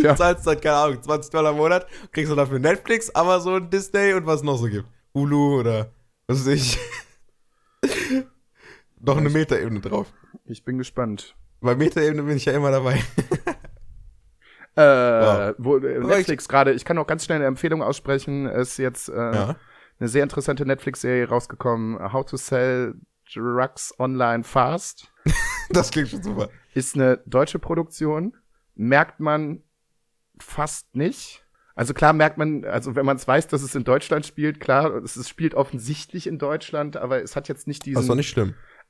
[0.01, 0.11] Ja.
[0.13, 4.13] Du zahlst dann, keine Ahnung, 20 Dollar im Monat, kriegst du dafür Netflix, Amazon, Disney
[4.13, 4.87] und was es noch so gibt.
[5.13, 5.91] Hulu oder
[6.27, 6.77] was weiß ich.
[8.99, 10.11] noch eine Metaebene drauf.
[10.45, 11.35] Ich bin gespannt.
[11.61, 13.01] Bei Metaebene bin ich ja immer dabei.
[14.77, 15.55] Äh, Wow.
[15.57, 19.13] wo, äh, Netflix gerade, ich kann auch ganz schnell eine Empfehlung aussprechen, ist jetzt äh,
[19.33, 19.55] Ja.
[19.99, 22.95] eine sehr interessante Netflix-Serie rausgekommen, How to Sell
[23.33, 25.13] Drugs Online Fast.
[25.69, 26.49] Das klingt schon super.
[26.73, 28.35] Ist eine deutsche Produktion,
[28.75, 29.61] merkt man
[30.39, 31.45] fast nicht.
[31.75, 34.95] Also klar merkt man, also wenn man es weiß, dass es in Deutschland spielt, klar,
[35.03, 38.29] es ist- spielt offensichtlich in Deutschland, aber es hat jetzt nicht diesen nicht.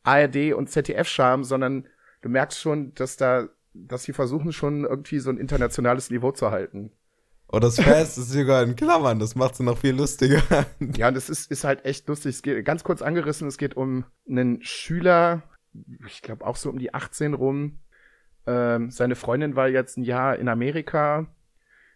[0.04, 1.88] ARD und ZDF-Charme, sondern
[2.22, 6.52] du merkst schon, dass da, dass sie versuchen schon irgendwie so ein internationales Niveau zu
[6.52, 6.92] halten.
[7.48, 10.42] Und das Fast ist sogar in Klammern, das macht es noch viel lustiger.
[10.80, 12.36] Ja, und es ist, ist halt echt lustig.
[12.36, 15.44] Es geht ganz kurz angerissen, es geht um einen Schüler,
[16.08, 17.80] ich glaube auch so um die 18 rum.
[18.48, 21.28] Ähm, seine Freundin war jetzt ein Jahr in Amerika.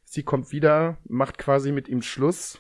[0.03, 2.59] Sie kommt wieder, macht quasi mit ihm Schluss.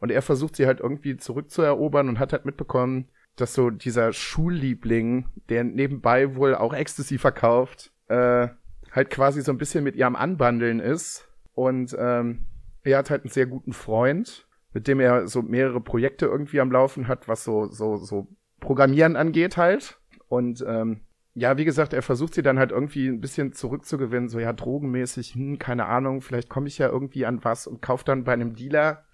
[0.00, 5.28] Und er versucht sie halt irgendwie zurückzuerobern und hat halt mitbekommen, dass so dieser Schulliebling,
[5.48, 8.48] der nebenbei wohl auch Ecstasy verkauft, äh,
[8.92, 11.28] halt quasi so ein bisschen mit ihr am Anbandeln ist.
[11.54, 12.44] Und ähm,
[12.82, 16.70] er hat halt einen sehr guten Freund, mit dem er so mehrere Projekte irgendwie am
[16.70, 18.28] Laufen hat, was so, so, so
[18.60, 19.98] Programmieren angeht halt.
[20.28, 21.00] Und ähm,
[21.34, 25.34] ja, wie gesagt, er versucht sie dann halt irgendwie ein bisschen zurückzugewinnen, so ja, drogenmäßig,
[25.34, 28.54] hm, keine Ahnung, vielleicht komme ich ja irgendwie an was und kauft dann bei einem
[28.54, 29.04] Dealer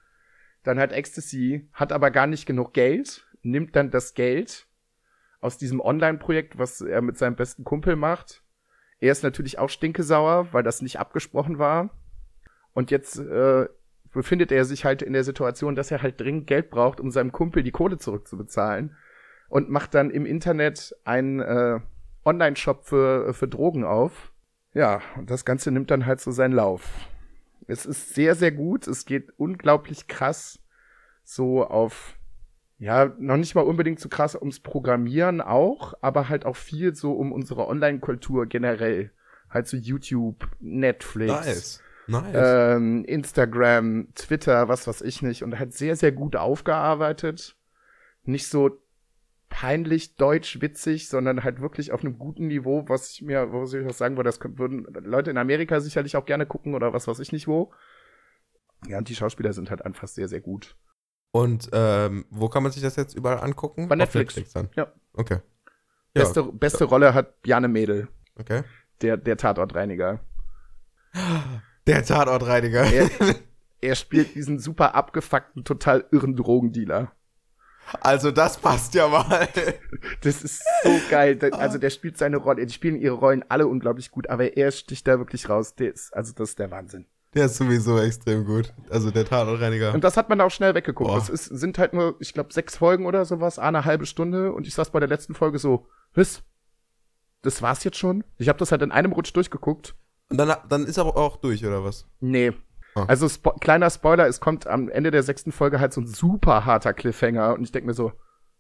[0.63, 4.67] dann halt Ecstasy, hat aber gar nicht genug Geld, nimmt dann das Geld
[5.41, 8.43] aus diesem Online-Projekt, was er mit seinem besten Kumpel macht.
[8.99, 11.89] Er ist natürlich auch stinkesauer, weil das nicht abgesprochen war.
[12.75, 13.67] Und jetzt äh,
[14.13, 17.33] befindet er sich halt in der Situation, dass er halt dringend Geld braucht, um seinem
[17.33, 18.95] Kumpel die Kohle zurückzubezahlen.
[19.49, 21.81] Und macht dann im Internet einen äh,
[22.25, 24.33] Online-Shop für, für Drogen auf.
[24.73, 26.89] Ja, und das Ganze nimmt dann halt so seinen Lauf.
[27.67, 28.87] Es ist sehr, sehr gut.
[28.87, 30.59] Es geht unglaublich krass
[31.25, 32.17] so auf,
[32.79, 37.13] ja, noch nicht mal unbedingt so krass ums Programmieren auch, aber halt auch viel so
[37.13, 39.11] um unsere Online-Kultur generell.
[39.49, 41.83] Halt so YouTube, Netflix Nice.
[42.07, 42.37] Nice.
[42.37, 45.45] ähm, Instagram, Twitter, was weiß ich nicht.
[45.45, 47.57] Und halt sehr, sehr gut aufgearbeitet.
[48.25, 48.81] Nicht so
[49.51, 53.87] peinlich deutsch witzig, sondern halt wirklich auf einem guten Niveau, was ich mir, wo ich
[53.87, 57.19] auch sagen würde, das würden Leute in Amerika sicherlich auch gerne gucken oder was weiß
[57.19, 57.73] ich nicht wo.
[58.87, 60.77] Ja, und die Schauspieler sind halt einfach sehr, sehr gut.
[61.33, 63.89] Und ähm, wo kann man sich das jetzt überall angucken?
[63.89, 64.53] Bei Auf Netflix.
[64.53, 64.71] dann.
[64.77, 64.93] Ja.
[65.13, 65.41] Okay.
[66.15, 68.63] Ja, Beste, beste Rolle hat Bjarne Mädel, okay.
[69.03, 70.21] der, der Tatortreiniger.
[71.87, 72.85] Der Tatortreiniger.
[72.85, 73.11] Er,
[73.81, 77.13] er spielt diesen super abgefuckten, total irren Drogendealer.
[78.01, 79.49] Also das passt ja mal.
[80.23, 81.39] Das ist so geil.
[81.53, 85.07] Also der spielt seine Rolle, die spielen ihre Rollen alle unglaublich gut, aber er sticht
[85.07, 85.75] da wirklich raus.
[85.75, 87.07] Der ist, also das ist der Wahnsinn.
[87.35, 88.73] Der ist sowieso extrem gut.
[88.91, 89.95] Also der Tatortreiniger.
[89.95, 91.11] Und das hat man auch schnell weggeguckt.
[91.11, 91.19] Boah.
[91.19, 94.53] Das ist, sind halt nur, ich glaube, sechs Folgen oder sowas, eine halbe Stunde.
[94.53, 96.43] Und ich saß bei der letzten Folge so, was?
[97.43, 98.25] Das war's jetzt schon?
[98.37, 99.95] Ich habe das halt in einem Rutsch durchgeguckt.
[100.29, 102.07] Und dann, dann ist aber auch durch, oder was?
[102.21, 102.53] Nee.
[102.95, 103.05] Ah.
[103.07, 106.65] Also spo kleiner Spoiler, es kommt am Ende der sechsten Folge halt so ein super
[106.65, 108.13] harter Cliffhanger und ich denke mir so,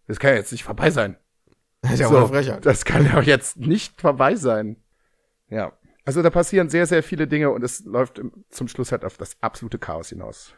[0.07, 1.16] das kann ja jetzt nicht vorbei sein.
[1.83, 2.66] Das ist ja So, eine Frechheit.
[2.66, 4.76] Das kann ja jetzt nicht vorbei sein.
[5.49, 5.72] Ja.
[6.05, 8.20] Also da passieren sehr, sehr viele Dinge und es läuft
[8.51, 10.55] zum Schluss halt auf das absolute Chaos hinaus.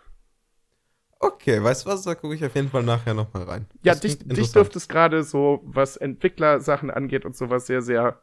[1.18, 2.03] Okay, weißt du was?
[2.03, 3.66] Da gucke ich auf jeden Fall nachher nochmal rein.
[3.83, 8.20] Ja, dich, dich dürfte es gerade so, was Entwicklersachen angeht und sowas sehr, sehr,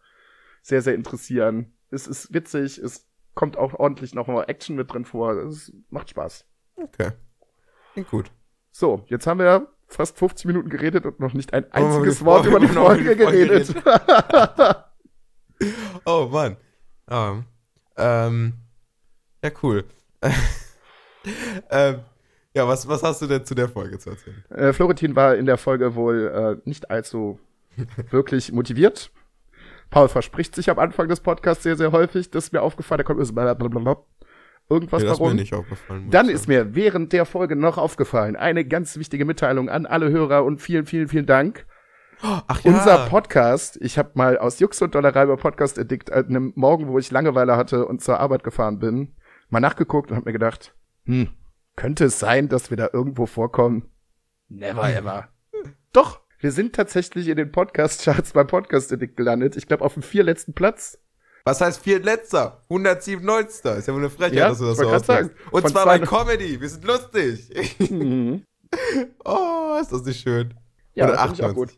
[0.61, 1.73] sehr, sehr interessieren.
[1.91, 3.08] Es ist witzig, es
[3.39, 5.31] kommt auch ordentlich noch mal Action mit drin vor.
[5.31, 6.43] Es macht Spaß.
[6.75, 7.11] Okay.
[7.93, 8.31] Klingt gut.
[8.69, 12.45] So, jetzt haben wir fast 50 Minuten geredet und noch nicht ein einziges die Wort
[12.45, 13.73] über die Folge geredet.
[16.05, 16.55] Oh Mann.
[17.09, 17.43] Ähm,
[17.97, 18.53] ähm,
[19.43, 19.83] ja, cool.
[21.69, 21.99] ähm,
[22.53, 24.41] ja, was, was hast du denn zu der Folge zu erzählen?
[24.51, 27.41] Äh, Florentin war in der Folge wohl äh, nicht allzu
[28.09, 29.11] wirklich motiviert.
[29.89, 32.29] Paul verspricht sich am Anfang des Podcasts sehr, sehr häufig.
[32.29, 32.99] Das ist mir aufgefallen.
[32.99, 33.97] Da kommt blablabla.
[34.69, 35.33] irgendwas Nee, das ist warum.
[35.33, 36.03] mir nicht aufgefallen.
[36.05, 40.09] muss Dann ist mir während der Folge noch aufgefallen eine ganz wichtige Mitteilung an alle
[40.11, 41.65] Hörer und vielen, vielen, vielen Dank.
[42.21, 46.53] Ach Unser Podcast, ich habe mal aus Jux und Dollerei über Podcast Addict an einem
[46.55, 49.15] Morgen, wo ich Langeweile hatte und zur Arbeit gefahren bin,
[49.49, 50.75] mal nachgeguckt und habe mir gedacht,
[51.05, 51.29] hm,
[51.77, 53.89] könnte es sein, dass wir da irgendwo vorkommen?
[54.49, 55.29] Never ever.
[55.93, 59.57] Doch, wir sind tatsächlich in den Podcast-Charts beim Podcast Addict gelandet.
[59.57, 60.97] Ich glaube auf dem vierletzten Platz.
[61.43, 62.63] Was heißt viertletzter?
[62.69, 63.65] 197.
[63.77, 65.99] Ist ja wohl eine Frechheit, Ja, dass du das so sagen, Und von zwar bei
[65.99, 66.61] Comedy.
[66.61, 67.89] Wir sind lustig.
[67.89, 68.43] Mhm.
[69.25, 70.53] oh, ist das nicht schön.
[70.93, 71.71] Ja, das finde ich auch gut.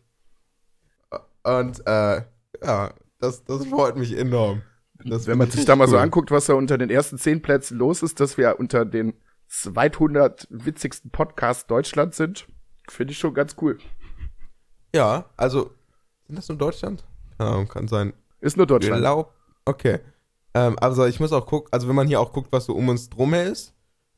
[1.10, 1.22] 98.
[1.44, 2.22] Und, äh,
[2.64, 4.62] ja, das, das freut mich enorm.
[5.04, 6.02] Das Wenn man sich ich da mal so cool.
[6.02, 9.14] anguckt, was da unter den ersten zehn Plätzen los ist, dass wir unter den
[9.48, 12.46] 200 witzigsten Podcasts Deutschlands sind,
[12.88, 13.78] finde ich schon ganz cool.
[14.94, 15.70] Ja, also,
[16.26, 17.04] sind das nur Deutschland?
[17.38, 18.12] Keine Ahnung, kann sein.
[18.40, 19.00] Ist nur Deutschland.
[19.00, 19.32] Glaub,
[19.64, 20.00] okay.
[20.54, 22.88] Ähm, also ich muss auch gucken, also wenn man hier auch guckt, was so um
[22.88, 23.72] uns drum ist,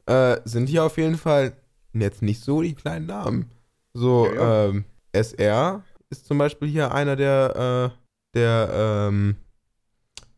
[0.07, 1.53] äh, sind hier auf jeden Fall
[1.93, 3.51] jetzt nicht so die kleinen Namen.
[3.93, 4.64] So, Ja, ja.
[4.64, 7.99] ähm, SR ist zum Beispiel hier einer der, äh,
[8.35, 8.70] der
[9.09, 9.37] ähm,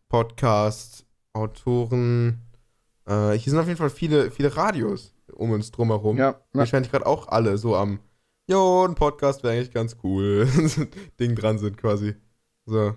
[0.09, 2.41] Podcast-Autoren.
[3.07, 6.17] Äh, hier sind auf jeden Fall viele, viele Radios um uns drumherum.
[6.19, 6.67] Ja, Die ja.
[6.67, 8.01] scheinen die gerade auch alle so am,
[8.49, 10.49] jo, ein Podcast wäre eigentlich ganz cool.
[11.21, 12.15] Ding dran sind quasi.
[12.67, 12.95] So.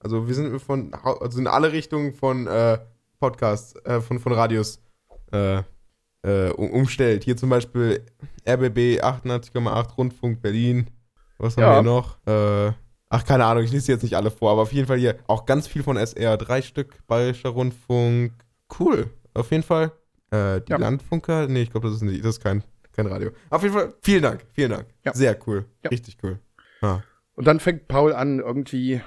[0.00, 2.78] Also wir sind von, also in alle Richtungen von äh,
[3.18, 4.80] Podcasts, äh, von, von Radios
[5.32, 5.62] äh,
[6.22, 7.24] äh, um, umstellt.
[7.24, 8.04] Hier zum Beispiel
[8.46, 10.90] RBB 88,8 Rundfunk Berlin.
[11.38, 11.76] Was haben Ja.
[11.76, 12.18] wir noch?
[12.26, 12.72] Äh,
[13.08, 15.46] ach, keine Ahnung, ich lese jetzt nicht alle vor, aber auf jeden Fall hier auch
[15.46, 16.36] ganz viel von SR.
[16.36, 18.32] Drei Stück, Bayerischer Rundfunk.
[18.78, 19.08] Cool.
[19.32, 19.92] Auf jeden Fall.
[20.30, 20.76] Äh, die Ja.
[20.78, 21.46] Landfunker?
[21.48, 22.62] Nee, ich glaube, das ist nicht, das ist kein,
[22.94, 23.30] kein Radio.
[23.50, 24.86] Auf jeden Fall, vielen Dank, vielen Dank.
[25.04, 25.12] Ja.
[25.14, 25.66] Sehr cool.
[25.82, 25.90] Ja.
[25.90, 26.38] Richtig cool.
[26.80, 27.00] Ah.
[27.34, 29.00] Und dann fängt Paul an, irgendwie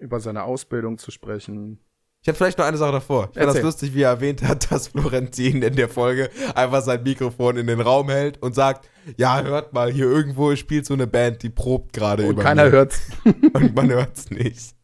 [0.00, 1.80] über seine Ausbildung zu sprechen.
[2.20, 3.30] Ich habe vielleicht noch eine Sache davor.
[3.32, 7.02] Ich fand das lustig, wie er erwähnt hat, dass Florentin in der Folge einfach sein
[7.04, 11.06] Mikrofon in den Raum hält und sagt, ja, hört mal, hier irgendwo spielt so eine
[11.06, 12.72] Band, die probt gerade Und über keiner mir.
[12.72, 13.00] hört's.
[13.24, 14.74] Und man hört's nicht.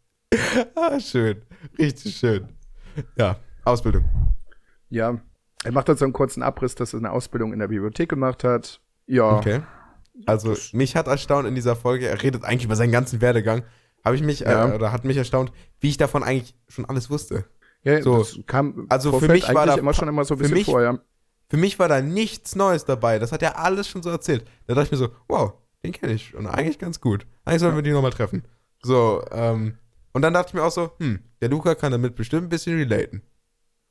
[0.77, 1.43] ah, schön.
[1.79, 2.49] Richtig schön.
[3.17, 4.05] Ja, Ausbildung.
[4.89, 5.21] Ja.
[5.63, 8.45] Er macht dann so einen kurzen Abriss, dass er eine Ausbildung in der Bibliothek gemacht
[8.45, 8.81] hat.
[9.07, 9.37] Ja.
[9.39, 9.61] Okay.
[10.27, 13.63] Also, mich hat erstaunt in dieser Folge, er redet eigentlich über seinen ganzen Werdegang,
[14.05, 14.71] habe ich mich, Ja.
[14.71, 17.45] äh, oder hat mich erstaunt, wie ich davon eigentlich schon alles wusste.
[17.83, 18.19] Ja, So.
[18.19, 20.83] das kam Also für mich war da- immer schon immer so ein bisschen mich- vor,
[20.83, 20.99] ja.
[21.51, 23.19] Für mich war da nichts Neues dabei.
[23.19, 24.45] Das hat er alles schon so erzählt.
[24.67, 25.53] Da dachte ich mir so, wow,
[25.85, 27.27] den kenne ich schon eigentlich ganz gut.
[27.45, 28.45] Eigentlich sollten wir die nochmal treffen.
[28.83, 29.77] So, ähm,
[30.13, 32.77] und dann dachte ich mir auch so, hm, der Luca kann damit bestimmt ein bisschen
[32.79, 33.23] relaten.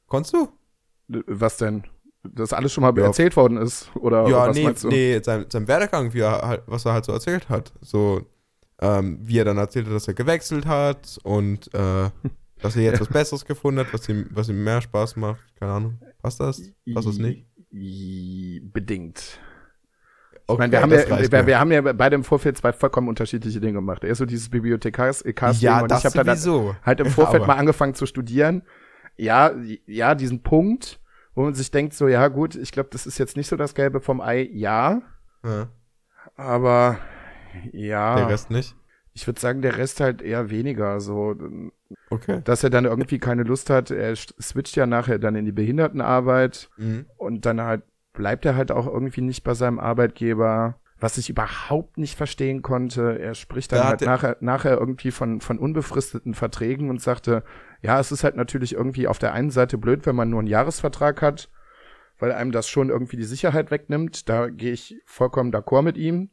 [0.08, 0.48] Konntest du?
[1.28, 1.84] Was denn?
[2.24, 3.06] Das alles schon mal Ja.
[3.06, 3.92] erzählt worden ist?
[3.96, 4.88] Oder ja, was nee, meinst du?
[4.90, 7.74] nee, sein, sein Werdegang, wie er halt, was er halt so erzählt hat.
[7.82, 8.22] So,
[8.82, 12.10] ähm, wie er dann erzählt hat, dass er gewechselt hat und äh,
[12.62, 15.42] dass er jetzt was Besseres gefunden hat, was ihm, was ihm mehr Spaß macht.
[15.60, 16.00] Keine Ahnung.
[16.22, 16.62] Passt das?
[16.94, 17.46] Passt das nicht?
[18.74, 19.20] Bedingt.
[19.20, 23.08] Ich Okay, meine, wir, haben ja, wir, wir haben ja beide im Vorfeld zwei vollkommen
[23.08, 24.04] unterschiedliche Dinge gemacht.
[24.04, 26.76] Er ist so dieses Bibliothekars-Ding ja, und das ich habe dann sowieso.
[26.86, 28.64] halt im Vorfeld Aber- mal angefangen zu studieren.
[29.16, 29.52] Ja,
[29.86, 31.00] ja, diesen Punkt,
[31.36, 33.74] wo man sich denkt, so, ja gut, ich glaube, das ist jetzt nicht so das
[33.76, 35.02] Gelbe vom Ei, ja,
[35.44, 35.68] Ja,
[36.36, 36.98] aber
[37.72, 38.76] ja, der Rest nicht.
[39.14, 41.00] ich würde sagen, der Rest halt eher weniger.
[41.00, 41.36] So,
[42.10, 42.42] Okay.
[42.44, 46.70] dass er dann irgendwie keine Lust hat, er switcht ja nachher dann in die Behindertenarbeit
[46.78, 47.06] Mhm.
[47.18, 50.76] und dann halt bleibt er halt auch irgendwie nicht bei seinem Arbeitgeber.
[51.00, 55.12] Was ich überhaupt nicht verstehen konnte, er spricht dann Da halt er- nachher, nachher irgendwie
[55.12, 57.44] von, von unbefristeten Verträgen und sagte,
[57.84, 60.48] ja, es ist halt natürlich irgendwie auf der einen Seite blöd, wenn man nur einen
[60.48, 61.50] Jahresvertrag hat,
[62.18, 64.30] weil einem das schon irgendwie die Sicherheit wegnimmt.
[64.30, 66.30] Da gehe ich vollkommen d'accord mit ihm.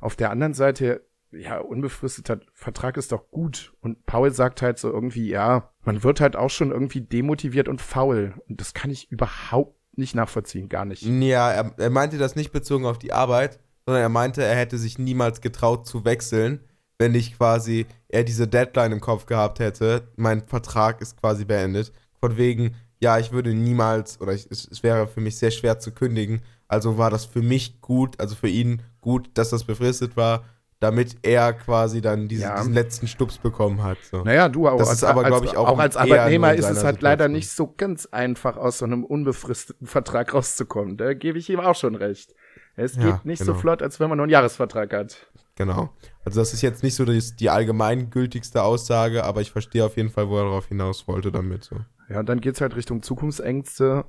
[0.00, 3.72] Auf der anderen Seite, ja, unbefristeter Vertrag ist doch gut.
[3.80, 7.80] Und Paul sagt halt so irgendwie, ja, man wird halt auch schon irgendwie demotiviert und
[7.82, 8.34] faul.
[8.48, 11.02] Und das kann ich überhaupt nicht nachvollziehen, gar nicht.
[11.02, 14.78] Ja, er, er meinte das nicht bezogen auf die Arbeit, sondern er meinte, er hätte
[14.78, 16.60] sich niemals getraut zu wechseln,
[16.98, 20.08] wenn nicht quasi er diese Deadline im Kopf gehabt hätte.
[20.16, 21.92] Mein Vertrag ist quasi beendet.
[22.20, 25.78] Von wegen, ja, ich würde niemals, oder ich, es, es wäre für mich sehr schwer
[25.78, 26.42] zu kündigen.
[26.68, 30.44] Also war das für mich gut, also für ihn gut, dass das befristet war,
[30.78, 32.56] damit er quasi dann diese, Ja.
[32.58, 33.98] diesen letzten Stups bekommen hat.
[34.10, 34.22] So.
[34.24, 36.54] Naja, du auch Das als, ist aber, als, glaub ich, auch auch als eher Arbeitnehmer
[36.54, 37.32] ist es halt leider Situation.
[37.32, 40.96] nicht so ganz einfach, aus so einem unbefristeten Vertrag rauszukommen.
[40.96, 42.34] Da gebe ich ihm auch schon recht.
[42.74, 43.52] Es Ja, geht nicht genau.
[43.54, 45.28] so flott, als wenn man nur einen Jahresvertrag hat.
[45.56, 45.90] Genau.
[46.24, 50.10] Also das ist jetzt nicht so die, die allgemeingültigste Aussage, aber ich verstehe auf jeden
[50.10, 51.64] Fall, wo er darauf hinaus wollte damit.
[51.64, 51.76] So.
[52.08, 54.04] Ja, und dann geht's halt Richtung Zukunftsängste.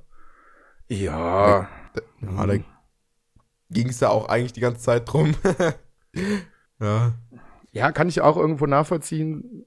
[0.88, 1.68] Ja.
[2.20, 2.58] Da, da
[3.70, 5.34] ging es ja auch eigentlich die ganze Zeit drum.
[6.80, 7.14] ja.
[7.72, 9.66] Ja, kann ich auch irgendwo nachvollziehen.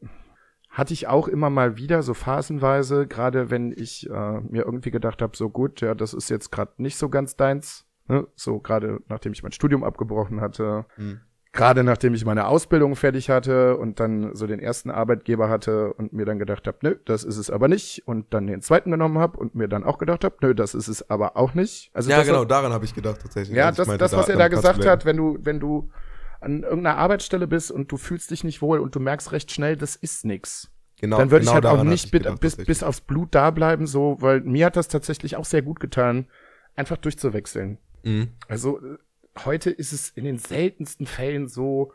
[0.69, 5.21] Hatte ich auch immer mal wieder, so phasenweise, gerade wenn ich äh, mir irgendwie gedacht
[5.21, 7.85] habe, so gut, ja, das ist jetzt gerade nicht so ganz deins.
[8.07, 8.27] Ne?
[8.35, 11.21] So gerade nachdem ich mein Studium abgebrochen hatte, mhm.
[11.53, 16.13] Gerade nachdem ich meine Ausbildung fertig hatte und dann so den ersten Arbeitgeber hatte und
[16.13, 18.07] mir dann gedacht habe, nö, das ist es aber nicht.
[18.07, 20.87] Und dann den zweiten genommen habe und mir dann auch gedacht habe, nö, das ist
[20.87, 21.89] es aber auch nicht.
[21.93, 23.55] Also ja, genau, daran habe ich gedacht tatsächlich.
[23.55, 25.89] Ja, das, meinte, das, was da, er da gesagt hat, wenn du, wenn du
[26.39, 29.75] an irgendeiner Arbeitsstelle bist und du fühlst dich nicht wohl und du merkst recht schnell,
[29.75, 30.69] das ist nix.
[30.99, 33.85] Genau, dann würde genau ich halt auch nicht gedacht, bis, bis aufs Blut da bleiben,
[33.85, 36.27] so, weil mir hat das tatsächlich auch sehr gut getan,
[36.75, 37.77] einfach durchzuwechseln.
[38.03, 38.29] Mhm.
[38.47, 38.79] Also
[39.45, 41.93] heute ist es in den seltensten Fällen so,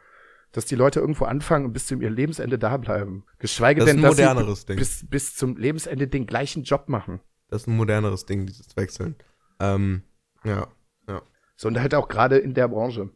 [0.53, 3.25] dass die Leute irgendwo anfangen und bis zum ihr Lebensende da bleiben.
[3.39, 7.21] Geschweige das denn, dass sie bis, bis zum Lebensende den gleichen Job machen.
[7.49, 9.17] Das ist ein moderneres Ding, dieses Wechseln.
[9.61, 10.03] Ähm,
[10.45, 10.69] ja,
[11.09, 11.23] ja.
[11.57, 13.11] So, und halt auch gerade in der Branche.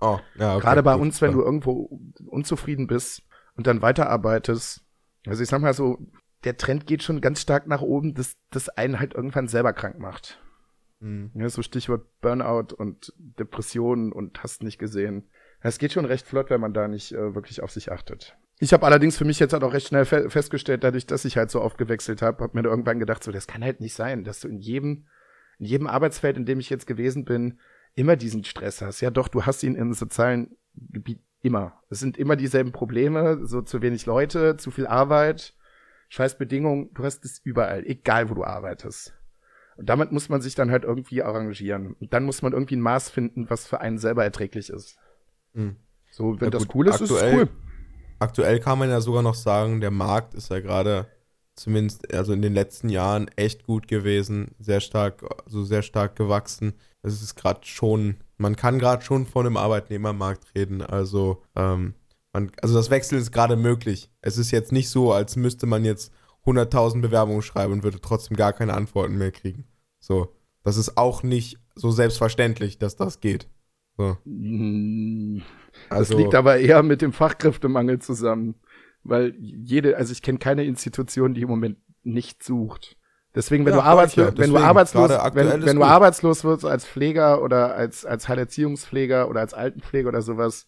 [0.00, 1.36] Oh, ja, okay, Gerade bei gut, uns, wenn ja.
[1.36, 3.22] du irgendwo unzufrieden bist
[3.56, 4.84] und dann weiterarbeitest.
[5.26, 5.98] Also ich sag mal so,
[6.44, 9.98] der Trend geht schon ganz stark nach oben, dass das einen halt irgendwann selber krank
[9.98, 10.38] macht.
[11.00, 11.30] Mhm.
[11.34, 15.28] Ja, so Stichwort Burnout und Depressionen und hast nicht gesehen.
[15.60, 18.36] Es geht schon recht flott, wenn man da nicht äh, wirklich auf sich achtet.
[18.58, 21.36] Ich habe allerdings für mich jetzt halt auch recht schnell fe festgestellt, dadurch, dass ich
[21.36, 23.94] halt so oft gewechselt habe, habe mir da irgendwann gedacht, so das kann halt nicht
[23.94, 25.06] sein, dass du in jedem
[25.58, 27.58] in jedem Arbeitsfeld, in dem ich jetzt gewesen bin,
[27.94, 29.00] immer diesen Stress hast.
[29.00, 31.80] Ja, doch, du hast ihn im sozialen Gebiet immer.
[31.88, 35.54] Es sind immer dieselben Probleme, so zu wenig Leute, zu viel Arbeit,
[36.08, 39.14] scheiß Bedingungen, du hast es überall, egal wo du arbeitest.
[39.76, 41.94] Und damit muss man sich dann halt irgendwie arrangieren.
[42.00, 44.96] Und dann muss man irgendwie ein Maß finden, was für einen selber erträglich ist.
[45.52, 45.76] Mhm.
[46.10, 47.48] So, wenn ja, das gut, cool ist, aktuell, ist es cool.
[48.18, 51.06] Aktuell kann man ja sogar noch sagen, der Markt ist ja gerade
[51.56, 56.74] zumindest also in den letzten Jahren echt gut gewesen, sehr stark, also sehr stark gewachsen.
[57.02, 60.82] Es ist gerade schon, man kann gerade schon von einem Arbeitnehmermarkt reden.
[60.82, 61.94] Also, ähm,
[62.32, 64.10] man, also das Wechsel ist gerade möglich.
[64.20, 66.12] Es ist jetzt nicht so, als müsste man jetzt
[66.46, 69.66] 100.000 Bewerbungen schreiben und würde trotzdem gar keine Antworten mehr kriegen.
[69.98, 73.48] So, das ist auch nicht so selbstverständlich, dass das geht.
[73.96, 74.16] So.
[74.24, 75.42] Mm,
[75.88, 78.54] das also, liegt aber eher mit dem Fachkräftemangel zusammen
[79.08, 82.96] weil jede, also ich kenne keine Institution, die im Moment nicht sucht.
[83.34, 86.86] Deswegen, wenn ja, du arbeitslos, ja, wenn du arbeitslos, wenn, wenn du arbeitslos wirst als
[86.86, 90.66] Pfleger oder als, als Heilerziehungspfleger oder als Altenpfleger oder sowas,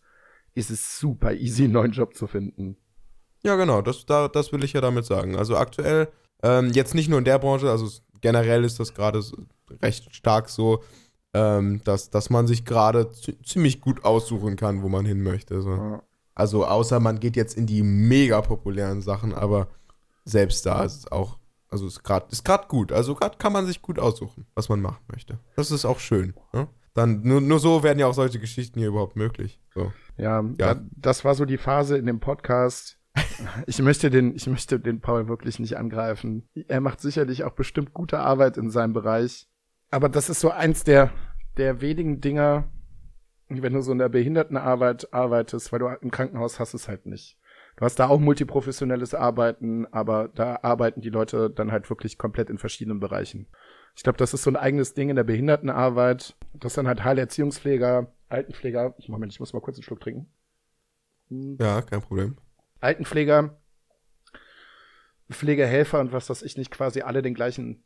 [0.54, 2.76] ist es super easy, einen neuen Job zu finden.
[3.42, 5.36] Ja, genau, das, da, das will ich ja damit sagen.
[5.36, 6.08] Also aktuell,
[6.42, 7.88] ähm, jetzt nicht nur in der Branche, also
[8.20, 9.22] generell ist das gerade
[9.82, 10.82] recht stark so,
[11.34, 13.10] ähm, dass, dass man sich gerade
[13.44, 15.60] ziemlich gut aussuchen kann, wo man hin möchte.
[15.62, 15.70] So.
[15.70, 16.02] Ja.
[16.34, 19.68] Also außer man geht jetzt in die mega populären Sachen, aber
[20.24, 22.92] selbst da ist es auch, also ist gerade ist gerade gut.
[22.92, 25.38] Also gerade kann man sich gut aussuchen, was man machen möchte.
[25.56, 26.34] Das ist auch schön.
[26.52, 26.68] Ne?
[26.94, 29.60] Dann nur, nur so werden ja auch solche Geschichten hier überhaupt möglich.
[29.74, 29.92] So.
[30.16, 30.74] Ja, ja.
[30.74, 32.97] Da, das war so die Phase in dem Podcast.
[33.66, 36.48] Ich möchte den, ich möchte den Paul wirklich nicht angreifen.
[36.68, 39.48] Er macht sicherlich auch bestimmt gute Arbeit in seinem Bereich.
[39.90, 41.10] Aber das ist so eins der,
[41.56, 42.70] der wenigen Dinger,
[43.48, 47.38] wenn du so in der Behindertenarbeit arbeitest, weil du im Krankenhaus hast es halt nicht.
[47.76, 52.50] Du hast da auch multiprofessionelles Arbeiten, aber da arbeiten die Leute dann halt wirklich komplett
[52.50, 53.46] in verschiedenen Bereichen.
[53.94, 56.36] Ich glaube, das ist so ein eigenes Ding in der Behindertenarbeit.
[56.54, 58.94] Das dann halt Heilerziehungspfleger, Altenpfleger.
[58.98, 60.26] Ich Moment, ich muss mal kurz einen Schluck trinken.
[61.30, 62.36] Ja, kein Problem.
[62.80, 63.60] Altenpfleger,
[65.30, 67.84] Pflegehelfer und was weiß ich nicht, quasi alle den gleichen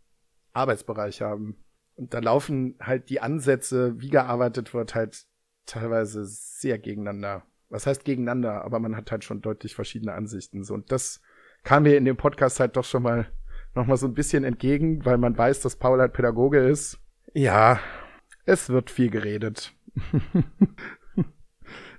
[0.52, 1.64] Arbeitsbereich haben.
[1.94, 5.24] Und da laufen halt die Ansätze, wie gearbeitet wird, halt
[5.66, 7.44] teilweise sehr gegeneinander.
[7.68, 8.64] Was heißt gegeneinander?
[8.64, 10.62] Aber man hat halt schon deutlich verschiedene Ansichten.
[10.64, 11.20] So, und das
[11.64, 13.26] kam mir in dem Podcast halt doch schon mal
[13.74, 16.98] noch mal so ein bisschen entgegen, weil man weiß, dass Paul halt Pädagoge ist.
[17.32, 17.80] Ja,
[18.44, 19.74] es wird viel geredet.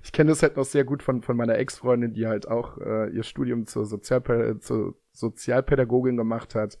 [0.04, 3.10] ich kenne das halt noch sehr gut von, von meiner Ex-Freundin, die halt auch äh,
[3.10, 6.78] ihr Studium zur, Sozialpä zur Sozialpädagogin gemacht hat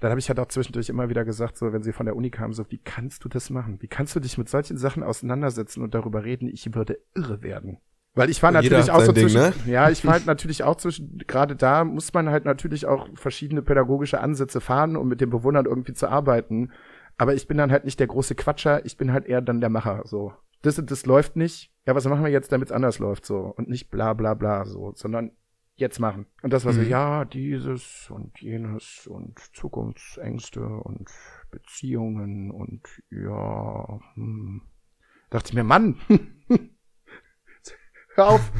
[0.00, 2.30] dann habe ich halt auch zwischendurch immer wieder gesagt, so wenn sie von der Uni
[2.30, 3.76] kamen, so wie kannst du das machen?
[3.80, 6.48] Wie kannst du dich mit solchen Sachen auseinandersetzen und darüber reden?
[6.48, 7.78] Ich würde irre werden.
[8.14, 9.52] Weil ich war natürlich auch so Ding, zwischen, ne?
[9.66, 13.62] ja, ich war halt natürlich auch zwischen, gerade da muss man halt natürlich auch verschiedene
[13.62, 16.72] pädagogische Ansätze fahren, um mit den Bewohnern irgendwie zu arbeiten.
[17.18, 19.70] Aber ich bin dann halt nicht der große Quatscher, ich bin halt eher dann der
[19.70, 20.32] Macher, so.
[20.62, 21.72] Das und das läuft nicht.
[21.86, 23.54] Ja, was machen wir jetzt, damit es anders läuft, so.
[23.56, 24.92] Und nicht bla, bla, bla, so.
[24.94, 25.32] Sondern
[25.80, 26.26] jetzt machen.
[26.42, 26.88] Und das war so, mhm.
[26.88, 31.08] ja, dieses und jenes und Zukunftsängste und
[31.50, 34.62] Beziehungen und ja, hm.
[35.30, 35.98] dachte ich mir, Mann,
[38.14, 38.52] hör auf,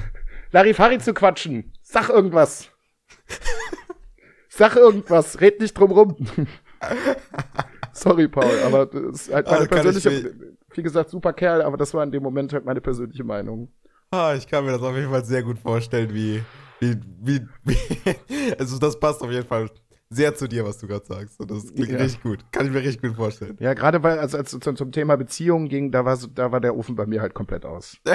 [0.50, 1.72] Larifari zu quatschen.
[1.82, 2.72] Sag irgendwas.
[4.48, 6.16] Sag irgendwas, red nicht drum rum.
[7.92, 10.34] Sorry, Paul, aber das ist halt meine ich persönliche,
[10.74, 13.68] wie gesagt, super Kerl, aber das war in dem Moment halt meine persönliche Meinung.
[14.10, 16.42] Ah, ich kann mir das auf jeden Fall sehr gut vorstellen, wie,
[16.80, 17.76] wie, wie, wie
[18.58, 19.70] also das passt auf jeden Fall
[20.12, 21.38] sehr zu dir, was du gerade sagst.
[21.40, 21.98] Und das klingt Ja.
[21.98, 22.44] richtig gut.
[22.50, 23.56] Kann ich mir richtig gut vorstellen.
[23.60, 26.60] Ja, gerade weil, als als es zum, Thema Beziehungen ging, da war, so, da war
[26.60, 27.96] der Ofen bei mir halt komplett aus.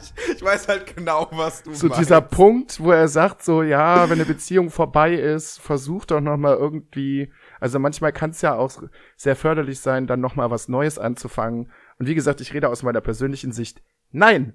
[0.00, 2.00] ich, ich weiß halt genau, was du So meinst.
[2.00, 6.36] dieser Punkt, wo er sagt so, ja, wenn eine Beziehung vorbei ist, versuch doch noch
[6.36, 7.30] mal irgendwie,
[7.60, 8.70] also manchmal kann es ja auch
[9.16, 11.70] sehr förderlich sein, dann noch mal was Neues anzufangen.
[11.98, 13.82] Und wie gesagt, ich rede aus meiner persönlichen Sicht.
[14.10, 14.54] Nein!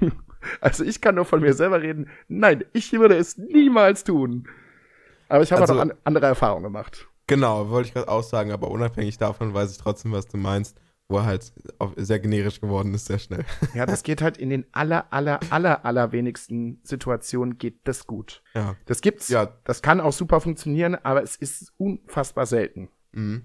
[0.60, 2.08] also ich kann nur von mir selber reden.
[2.28, 4.46] Nein, ich würde es niemals tun.
[5.28, 7.08] Aber ich habe Also- auch noch an, andere Erfahrungen gemacht.
[7.26, 10.76] Genau, wollte ich gerade auch sagen, aber unabhängig davon weiß ich trotzdem, was du meinst,
[11.08, 11.52] wo er halt
[11.96, 13.44] sehr generisch geworden ist, sehr schnell.
[13.74, 18.42] Ja, das geht halt in den aller, aller, aller, aller wenigsten Situationen geht das gut.
[18.54, 18.76] Ja.
[18.86, 19.28] Das gibt's.
[19.28, 19.52] Ja.
[19.64, 22.88] Das kann auch super funktionieren, aber es ist unfassbar selten.
[23.12, 23.44] Mhm.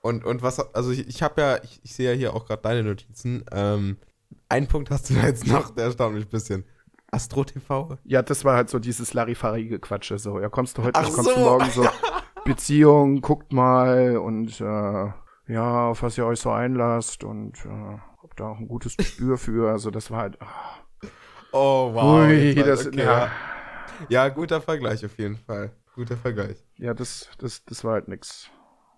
[0.00, 2.62] Und, und was, also ich, ich habe ja, ich, ich sehe ja hier auch gerade
[2.62, 3.44] deine Notizen.
[3.52, 3.98] Ähm,
[4.48, 6.64] einen Punkt hast du da jetzt noch, der erstaunt mich ein bisschen.
[7.10, 7.98] Astro TV?
[8.04, 10.18] Ja, das war halt so dieses Larifari Quatsche.
[10.18, 11.34] So, ja, kommst du heute Ach kommst so.
[11.34, 11.86] du morgen so.
[12.44, 15.10] Beziehung, guckt mal und äh,
[15.48, 19.38] ja, auf was ihr euch so einlasst und äh, habt da auch ein gutes Gespür
[19.38, 19.70] für.
[19.70, 20.40] Also das war halt.
[20.40, 20.80] ah,
[21.52, 22.26] Oh, wow.
[22.28, 23.30] ui, das, okay, ja,
[24.08, 24.28] ja.
[24.28, 25.72] guter Vergleich auf jeden Fall.
[25.94, 26.58] Guter Vergleich.
[26.76, 28.50] ja, das, das, das war halt nix.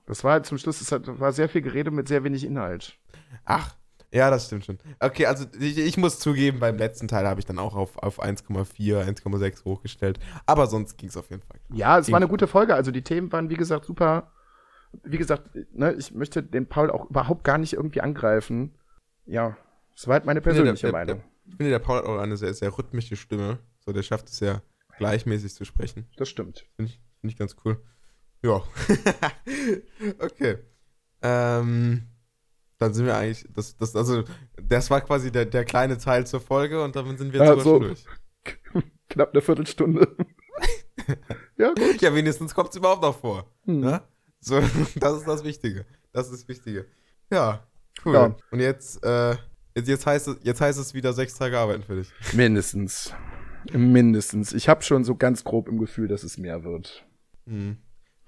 [0.06, 2.98] Das war halt zum Schluss, es war sehr viel Gerede mit sehr wenig Inhalt.
[3.44, 3.76] Ach,
[4.10, 4.78] ja, das stimmt schon.
[4.98, 8.22] Okay, also ich, ich muss zugeben, beim letzten Teil habe ich dann auch auf, auf
[8.22, 10.18] 1,4, 1,6 hochgestellt.
[10.46, 11.60] Aber sonst ging es auf jeden Fall.
[11.74, 12.74] Ja, es war eine gute Folge.
[12.74, 14.32] Also die Themen waren, wie gesagt, super.
[15.04, 18.76] Wie gesagt, ne, ich möchte den Paul auch überhaupt gar nicht irgendwie angreifen.
[19.26, 19.56] Ja,
[19.94, 21.18] das war halt meine persönliche der, der, Meinung.
[21.18, 23.58] Der, ich finde, der Paul hat auch eine sehr, sehr rhythmische Stimme.
[23.80, 24.62] So, der schafft es ja
[24.98, 26.06] gleichmäßig zu sprechen.
[26.16, 26.66] Das stimmt.
[26.76, 27.82] Finde ich, find ich ganz cool.
[28.42, 28.62] Ja.
[30.20, 30.58] okay.
[31.22, 32.08] Ähm,
[32.78, 34.24] dann sind wir eigentlich, das, das, also,
[34.62, 37.64] das war quasi der, der kleine Teil zur Folge und damit sind wir Ja, sogar
[37.64, 37.78] so.
[37.80, 38.04] durch.
[39.08, 40.16] Knapp eine Viertelstunde.
[41.56, 42.00] ja, gut.
[42.00, 43.50] Ja, wenigstens kommt es überhaupt noch vor.
[43.64, 43.80] Hm.
[43.80, 44.02] Ne?
[44.40, 44.60] So,
[44.96, 45.84] das ist das Wichtige.
[46.12, 46.86] Das ist das Wichtige.
[47.30, 47.66] Ja,
[48.04, 48.14] cool.
[48.14, 48.36] Ja.
[48.50, 49.36] Und jetzt, äh,
[49.74, 52.10] jetzt, jetzt, heißt es, jetzt heißt es wieder sechs Tage arbeiten für dich.
[52.32, 53.12] Mindestens.
[53.72, 54.52] Mindestens.
[54.52, 57.04] Ich habe schon so ganz grob im Gefühl, dass es mehr wird.
[57.46, 57.78] Hm.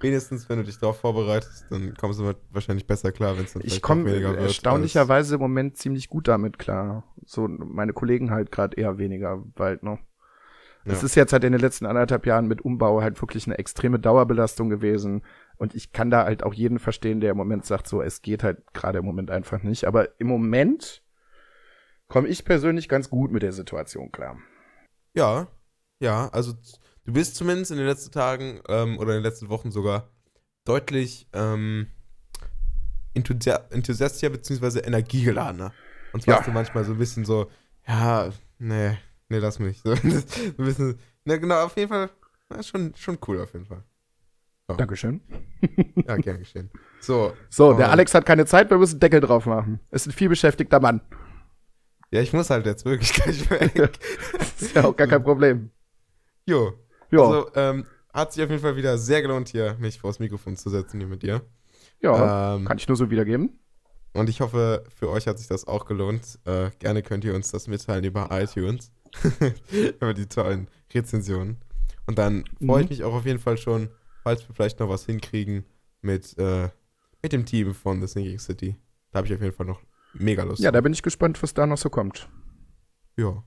[0.00, 3.62] Wenigstens, wenn du dich darauf vorbereitest, dann kommst du wahrscheinlich besser klar, wenn es dann
[3.64, 4.40] Ich auch weniger wird.
[4.40, 7.04] erstaunlicherweise im Moment ziemlich gut damit klar.
[7.26, 9.98] So, meine Kollegen halt gerade eher weniger bald noch.
[10.86, 11.06] Es Ja.
[11.06, 14.70] ist jetzt halt in den letzten anderthalb Jahren mit Umbau halt wirklich eine extreme Dauerbelastung
[14.70, 15.22] gewesen.
[15.60, 18.42] Und ich kann da halt auch jeden verstehen, der im Moment sagt, so, es geht
[18.42, 19.84] halt gerade im Moment einfach nicht.
[19.84, 21.02] Aber im Moment
[22.08, 24.38] komme ich persönlich ganz gut mit der Situation klar.
[25.12, 25.48] Ja,
[26.00, 26.54] ja, also
[27.04, 30.08] du bist zumindest in den letzten Tagen ähm, oder in den letzten Wochen sogar
[30.64, 31.88] deutlich ähm,
[33.12, 34.78] enthusia enthusiastischer bzw.
[34.78, 35.74] energiegeladener.
[36.14, 36.38] Und zwar Ja.
[36.38, 37.50] hast du manchmal so ein bisschen so,
[37.86, 38.96] ja, nee,
[39.28, 39.82] nee, lass mich.
[39.84, 42.08] So, ein bisschen, ne, genau, auf jeden Fall,
[42.50, 43.84] ja, schon, schon cool auf jeden Fall.
[44.76, 45.20] Dankeschön.
[46.06, 46.70] Ja, gern geschehen.
[47.00, 49.80] So, So, der Und- Alex hat keine Zeit, wir müssen Deckel drauf machen.
[49.90, 51.00] Ist ein vielbeschäftigter Mann.
[52.10, 53.98] ja, ich muss halt jetzt wirklich gleich weg.
[54.60, 55.70] Ist ja auch gar kein Problem.
[56.46, 56.72] Jo,
[57.10, 60.56] Ja, also ähm, hat sich auf jeden Fall wieder sehr gelohnt, hier mich vors Mikrofon
[60.56, 61.42] zu setzen hier mit dir.
[62.00, 63.58] ja, Ähm, kann ich nur so wiedergeben.
[64.12, 66.40] Und ich hoffe, für euch hat sich das auch gelohnt.
[66.44, 68.90] Äh, gerne könnt ihr uns das mitteilen über iTunes.
[70.00, 71.58] über die tollen Rezensionen.
[72.06, 72.96] Und dann freue ich Mhm.
[72.96, 73.88] mich auch auf jeden Fall schon,
[74.22, 75.64] falls wir vielleicht noch was hinkriegen
[76.00, 76.68] mit, äh,
[77.22, 78.76] mit dem Team von The Sinking City.
[79.10, 79.80] Da habe ich auf jeden Fall noch
[80.14, 80.62] mega Lust.
[80.62, 82.28] Ja, da bin ich gespannt, was da noch so kommt.
[83.16, 83.42] ja.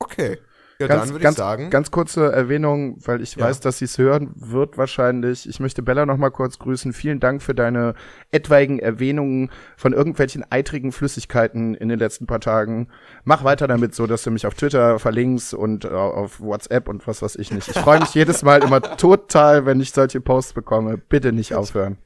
[0.00, 0.38] Okay.
[0.80, 1.70] Ja, Ganz- dann würde ich ganz- sagen.
[1.70, 3.46] Ganz kurze Erwähnung, weil ich Ja.
[3.46, 5.48] weiß, dass sie es hören wird wahrscheinlich.
[5.48, 6.92] Ich möchte Bella noch mal kurz grüßen.
[6.92, 7.94] Vielen Dank für deine
[8.30, 12.88] etwaigen Erwähnungen von irgendwelchen eitrigen Flüssigkeiten in den letzten paar Tagen.
[13.24, 17.04] Mach weiter damit so, dass du mich auf Twitter verlinkst und äh, auf WhatsApp und
[17.08, 17.66] was weiß ich nicht.
[17.66, 20.96] Ich freue mich jedes Mal immer total, wenn ich solche Posts bekomme.
[20.96, 21.98] Bitte nicht aufhören.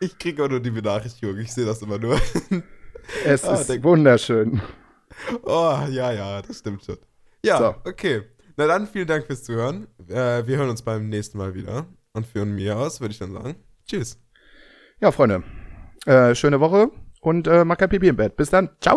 [0.00, 1.36] ich kriege auch nur die Benachrichtigung.
[1.38, 2.18] Ich sehe das immer nur.
[3.26, 4.62] Es Ah, ist der- wunderschön.
[5.42, 6.96] Oh, ja, ja, das stimmt schon.
[7.44, 7.74] Ja, So.
[7.90, 8.22] okay.
[8.56, 9.86] Na dann, vielen Dank fürs Zuhören.
[10.08, 11.86] Äh, wir hören uns beim nächsten Mal wieder.
[12.12, 13.54] Und von mir aus würde ich dann sagen,
[13.86, 14.20] tschüss.
[15.00, 15.44] Ja, Freunde.
[16.06, 18.36] Äh, schöne Woche und äh, mach kein Pipi im Bett.
[18.36, 18.70] Bis dann.
[18.80, 18.96] Ciao.